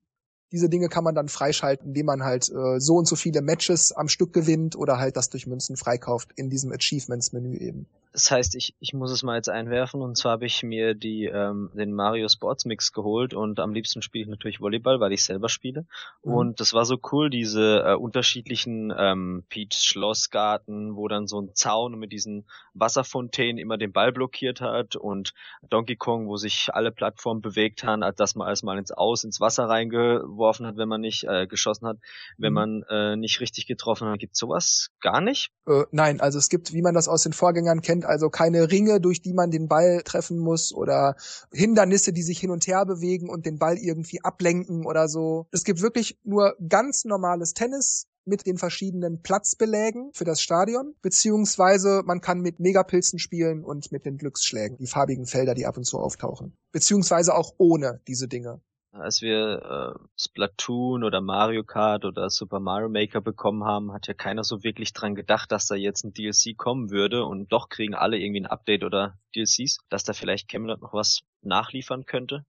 Diese 0.51 0.69
Dinge 0.69 0.89
kann 0.89 1.03
man 1.03 1.13
dann 1.13 1.29
freischalten, 1.29 1.89
indem 1.89 2.07
man 2.07 2.23
halt 2.23 2.49
äh, 2.49 2.79
so 2.79 2.95
und 2.95 3.07
so 3.07 3.15
viele 3.15 3.41
Matches 3.41 3.91
am 3.91 4.07
Stück 4.07 4.33
gewinnt 4.33 4.75
oder 4.75 4.97
halt 4.97 5.15
das 5.15 5.29
durch 5.29 5.45
Münzen 5.45 5.77
freikauft 5.77 6.31
in 6.35 6.49
diesem 6.49 6.71
Achievements-Menü 6.71 7.55
eben. 7.57 7.85
Das 8.19 8.31
heißt, 8.31 8.55
ich, 8.55 8.75
ich 8.81 8.93
muss 8.93 9.11
es 9.13 9.23
mal 9.23 9.37
jetzt 9.37 9.47
einwerfen 9.47 10.01
und 10.01 10.17
zwar 10.17 10.33
habe 10.33 10.45
ich 10.45 10.61
mir 10.61 10.93
die 10.93 11.23
ähm, 11.23 11.71
den 11.73 11.93
Mario 11.93 12.27
Sports 12.27 12.65
Mix 12.65 12.91
geholt 12.91 13.33
und 13.33 13.61
am 13.61 13.71
liebsten 13.71 14.01
spiele 14.01 14.23
ich 14.23 14.29
natürlich 14.29 14.59
Volleyball, 14.59 14.99
weil 14.99 15.13
ich 15.13 15.23
selber 15.23 15.47
spiele. 15.47 15.85
Mhm. 16.25 16.33
Und 16.33 16.59
das 16.59 16.73
war 16.73 16.83
so 16.83 16.97
cool, 17.13 17.29
diese 17.29 17.81
äh, 17.87 17.95
unterschiedlichen 17.95 18.93
ähm, 18.97 19.45
Peach 19.47 19.75
Schlossgarten, 19.75 20.97
wo 20.97 21.07
dann 21.07 21.27
so 21.27 21.39
ein 21.39 21.55
Zaun 21.55 21.97
mit 21.97 22.11
diesen 22.11 22.45
Wasserfontänen 22.73 23.57
immer 23.57 23.77
den 23.77 23.93
Ball 23.93 24.11
blockiert 24.11 24.59
hat 24.59 24.97
und 24.97 25.33
Donkey 25.69 25.95
Kong, 25.95 26.27
wo 26.27 26.35
sich 26.35 26.71
alle 26.73 26.91
Plattformen 26.91 27.39
bewegt 27.39 27.85
haben, 27.85 28.01
dass 28.17 28.35
man 28.35 28.47
alles 28.47 28.63
mal 28.63 28.77
ins 28.77 28.91
Aus, 28.91 29.23
ins 29.23 29.39
Wasser 29.39 29.69
reingeworfen 29.69 30.67
hat, 30.67 30.75
wenn 30.75 30.89
man 30.89 30.99
nicht 30.99 31.23
äh, 31.23 31.47
geschossen 31.47 31.87
hat, 31.87 31.99
wenn 32.37 32.51
mhm. 32.51 32.55
man 32.55 32.83
äh, 32.89 33.15
nicht 33.15 33.39
richtig 33.39 33.65
getroffen 33.65 34.09
hat. 34.09 34.19
Gibt 34.19 34.35
sowas 34.35 34.89
gar 34.99 35.21
nicht? 35.21 35.51
Äh, 35.65 35.85
nein, 35.91 36.19
also 36.19 36.37
es 36.37 36.49
gibt, 36.49 36.73
wie 36.73 36.81
man 36.81 36.93
das 36.93 37.07
aus 37.07 37.23
den 37.23 37.31
Vorgängern 37.31 37.79
kennt, 37.79 38.08
also 38.09 38.29
keine 38.29 38.71
Ringe, 38.71 38.99
durch 38.99 39.21
die 39.21 39.33
man 39.33 39.51
den 39.51 39.67
Ball 39.67 40.01
treffen 40.03 40.39
muss 40.39 40.73
oder 40.73 41.15
Hindernisse, 41.53 42.11
die 42.11 42.23
sich 42.23 42.39
hin 42.39 42.51
und 42.51 42.67
her 42.67 42.85
bewegen 42.85 43.29
und 43.29 43.45
den 43.45 43.59
Ball 43.59 43.77
irgendwie 43.77 44.23
ablenken 44.23 44.85
oder 44.85 45.07
so. 45.07 45.47
Es 45.51 45.63
gibt 45.63 45.81
wirklich 45.81 46.19
nur 46.23 46.55
ganz 46.67 47.05
normales 47.05 47.53
Tennis 47.53 48.07
mit 48.25 48.45
den 48.45 48.57
verschiedenen 48.57 49.21
Platzbelägen 49.21 50.11
für 50.13 50.23
das 50.23 50.41
Stadion, 50.41 50.93
beziehungsweise 51.01 52.03
man 52.05 52.21
kann 52.21 52.41
mit 52.41 52.59
Megapilzen 52.59 53.19
spielen 53.19 53.63
und 53.63 53.91
mit 53.91 54.05
den 54.05 54.17
Glücksschlägen, 54.17 54.77
die 54.77 54.87
farbigen 54.87 55.25
Felder, 55.25 55.55
die 55.55 55.65
ab 55.65 55.77
und 55.77 55.85
zu 55.85 55.97
auftauchen. 55.97 56.55
Beziehungsweise 56.71 57.33
auch 57.35 57.53
ohne 57.57 58.01
diese 58.07 58.27
Dinge. 58.27 58.61
Als 58.91 59.21
wir 59.21 59.95
äh, 59.97 59.99
Splatoon 60.17 61.03
oder 61.03 61.21
Mario 61.21 61.63
Kart 61.63 62.05
oder 62.05 62.29
Super 62.29 62.59
Mario 62.59 62.89
Maker 62.89 63.21
bekommen 63.21 63.63
haben, 63.63 63.93
hat 63.93 64.07
ja 64.07 64.13
keiner 64.13 64.43
so 64.43 64.63
wirklich 64.63 64.93
dran 64.93 65.13
gedacht, 65.13 65.51
dass 65.51 65.67
da 65.67 65.75
jetzt 65.75 66.03
ein 66.03 66.13
DLC 66.13 66.57
kommen 66.57 66.89
würde 66.89 67.23
und 67.23 67.51
doch 67.51 67.69
kriegen 67.69 67.93
alle 67.93 68.17
irgendwie 68.17 68.41
ein 68.41 68.47
Update 68.47 68.83
oder 68.83 69.17
DLCs, 69.35 69.77
dass 69.89 70.03
da 70.03 70.13
vielleicht 70.13 70.49
Camelot 70.49 70.81
noch 70.81 70.93
was 70.93 71.21
nachliefern 71.41 72.05
könnte 72.05 72.45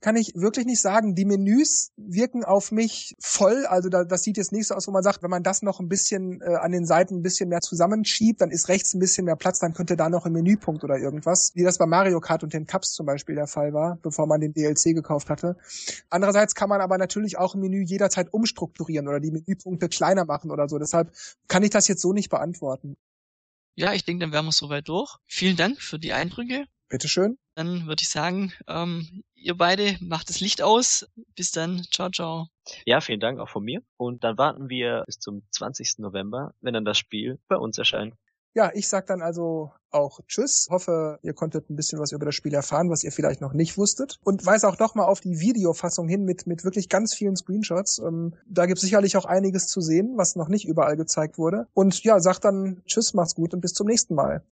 kann 0.00 0.16
ich 0.16 0.32
wirklich 0.34 0.66
nicht 0.66 0.80
sagen. 0.80 1.14
Die 1.14 1.24
Menüs 1.24 1.92
wirken 1.96 2.44
auf 2.44 2.72
mich 2.72 3.14
voll. 3.20 3.66
Also 3.66 3.88
da, 3.88 4.04
das 4.04 4.22
sieht 4.22 4.36
jetzt 4.36 4.52
nicht 4.52 4.66
so 4.66 4.74
aus, 4.74 4.86
wo 4.88 4.92
man 4.92 5.02
sagt, 5.02 5.22
wenn 5.22 5.30
man 5.30 5.42
das 5.42 5.62
noch 5.62 5.80
ein 5.80 5.88
bisschen 5.88 6.40
äh, 6.40 6.54
an 6.54 6.72
den 6.72 6.86
Seiten 6.86 7.16
ein 7.16 7.22
bisschen 7.22 7.48
mehr 7.48 7.60
zusammenschiebt, 7.60 8.40
dann 8.40 8.50
ist 8.50 8.68
rechts 8.68 8.94
ein 8.94 9.00
bisschen 9.00 9.26
mehr 9.26 9.36
Platz, 9.36 9.58
dann 9.58 9.74
könnte 9.74 9.96
da 9.96 10.08
noch 10.08 10.26
ein 10.26 10.32
Menüpunkt 10.32 10.84
oder 10.84 10.98
irgendwas, 10.98 11.52
wie 11.54 11.64
das 11.64 11.78
bei 11.78 11.86
Mario 11.86 12.20
Kart 12.20 12.42
und 12.42 12.52
den 12.52 12.66
Cups 12.66 12.92
zum 12.92 13.06
Beispiel 13.06 13.34
der 13.34 13.46
Fall 13.46 13.72
war, 13.72 13.98
bevor 14.02 14.26
man 14.26 14.40
den 14.40 14.52
DLC 14.54 14.94
gekauft 14.94 15.28
hatte. 15.28 15.56
Andererseits 16.08 16.54
kann 16.54 16.68
man 16.68 16.80
aber 16.80 16.98
natürlich 16.98 17.36
auch 17.36 17.54
ein 17.54 17.60
Menü 17.60 17.82
jederzeit 17.82 18.32
umstrukturieren 18.32 19.08
oder 19.08 19.20
die 19.20 19.30
Menüpunkte 19.30 19.88
kleiner 19.88 20.24
machen 20.24 20.50
oder 20.50 20.68
so. 20.68 20.78
Deshalb 20.78 21.12
kann 21.48 21.62
ich 21.62 21.70
das 21.70 21.88
jetzt 21.88 22.00
so 22.00 22.12
nicht 22.12 22.30
beantworten. 22.30 22.96
Ja, 23.74 23.92
ich 23.92 24.04
denke, 24.04 24.24
dann 24.24 24.32
wären 24.32 24.46
wir 24.46 24.52
soweit 24.52 24.88
durch. 24.88 25.16
Vielen 25.26 25.56
Dank 25.56 25.80
für 25.80 25.98
die 25.98 26.12
Eindrücke. 26.12 26.66
Bitteschön. 26.88 27.38
Dann 27.54 27.86
würde 27.86 28.02
ich 28.02 28.08
sagen, 28.08 28.52
ähm, 28.66 29.22
ihr 29.40 29.56
beide 29.56 29.96
macht 30.00 30.28
das 30.28 30.40
Licht 30.40 30.62
aus. 30.62 31.08
Bis 31.34 31.50
dann. 31.50 31.82
Ciao, 31.90 32.10
ciao. 32.10 32.48
Ja, 32.84 33.00
vielen 33.00 33.20
Dank 33.20 33.40
auch 33.40 33.48
von 33.48 33.64
mir. 33.64 33.82
Und 33.96 34.24
dann 34.24 34.38
warten 34.38 34.68
wir 34.68 35.04
bis 35.06 35.18
zum 35.18 35.42
20. 35.50 35.98
November, 35.98 36.54
wenn 36.60 36.74
dann 36.74 36.84
das 36.84 36.98
Spiel 36.98 37.38
bei 37.48 37.56
uns 37.56 37.78
erscheint. 37.78 38.14
Ja, 38.52 38.72
ich 38.74 38.88
sag 38.88 39.06
dann 39.06 39.22
also 39.22 39.70
auch 39.90 40.20
Tschüss. 40.26 40.66
Hoffe, 40.70 41.20
ihr 41.22 41.34
konntet 41.34 41.70
ein 41.70 41.76
bisschen 41.76 42.00
was 42.00 42.10
über 42.10 42.26
das 42.26 42.34
Spiel 42.34 42.52
erfahren, 42.52 42.90
was 42.90 43.04
ihr 43.04 43.12
vielleicht 43.12 43.40
noch 43.40 43.52
nicht 43.52 43.78
wusstet. 43.78 44.18
Und 44.24 44.44
weise 44.44 44.68
auch 44.68 44.74
doch 44.74 44.96
mal 44.96 45.04
auf 45.04 45.20
die 45.20 45.38
Videofassung 45.38 46.08
hin 46.08 46.24
mit, 46.24 46.48
mit 46.48 46.64
wirklich 46.64 46.88
ganz 46.88 47.14
vielen 47.14 47.36
Screenshots. 47.36 48.00
Ähm, 48.00 48.34
da 48.46 48.66
gibt 48.66 48.80
sicherlich 48.80 49.16
auch 49.16 49.24
einiges 49.24 49.68
zu 49.68 49.80
sehen, 49.80 50.14
was 50.16 50.34
noch 50.34 50.48
nicht 50.48 50.66
überall 50.66 50.96
gezeigt 50.96 51.38
wurde. 51.38 51.68
Und 51.74 52.02
ja, 52.02 52.18
sag 52.18 52.40
dann 52.40 52.82
Tschüss, 52.86 53.14
macht's 53.14 53.36
gut 53.36 53.54
und 53.54 53.60
bis 53.60 53.72
zum 53.72 53.86
nächsten 53.86 54.16
Mal. 54.16 54.44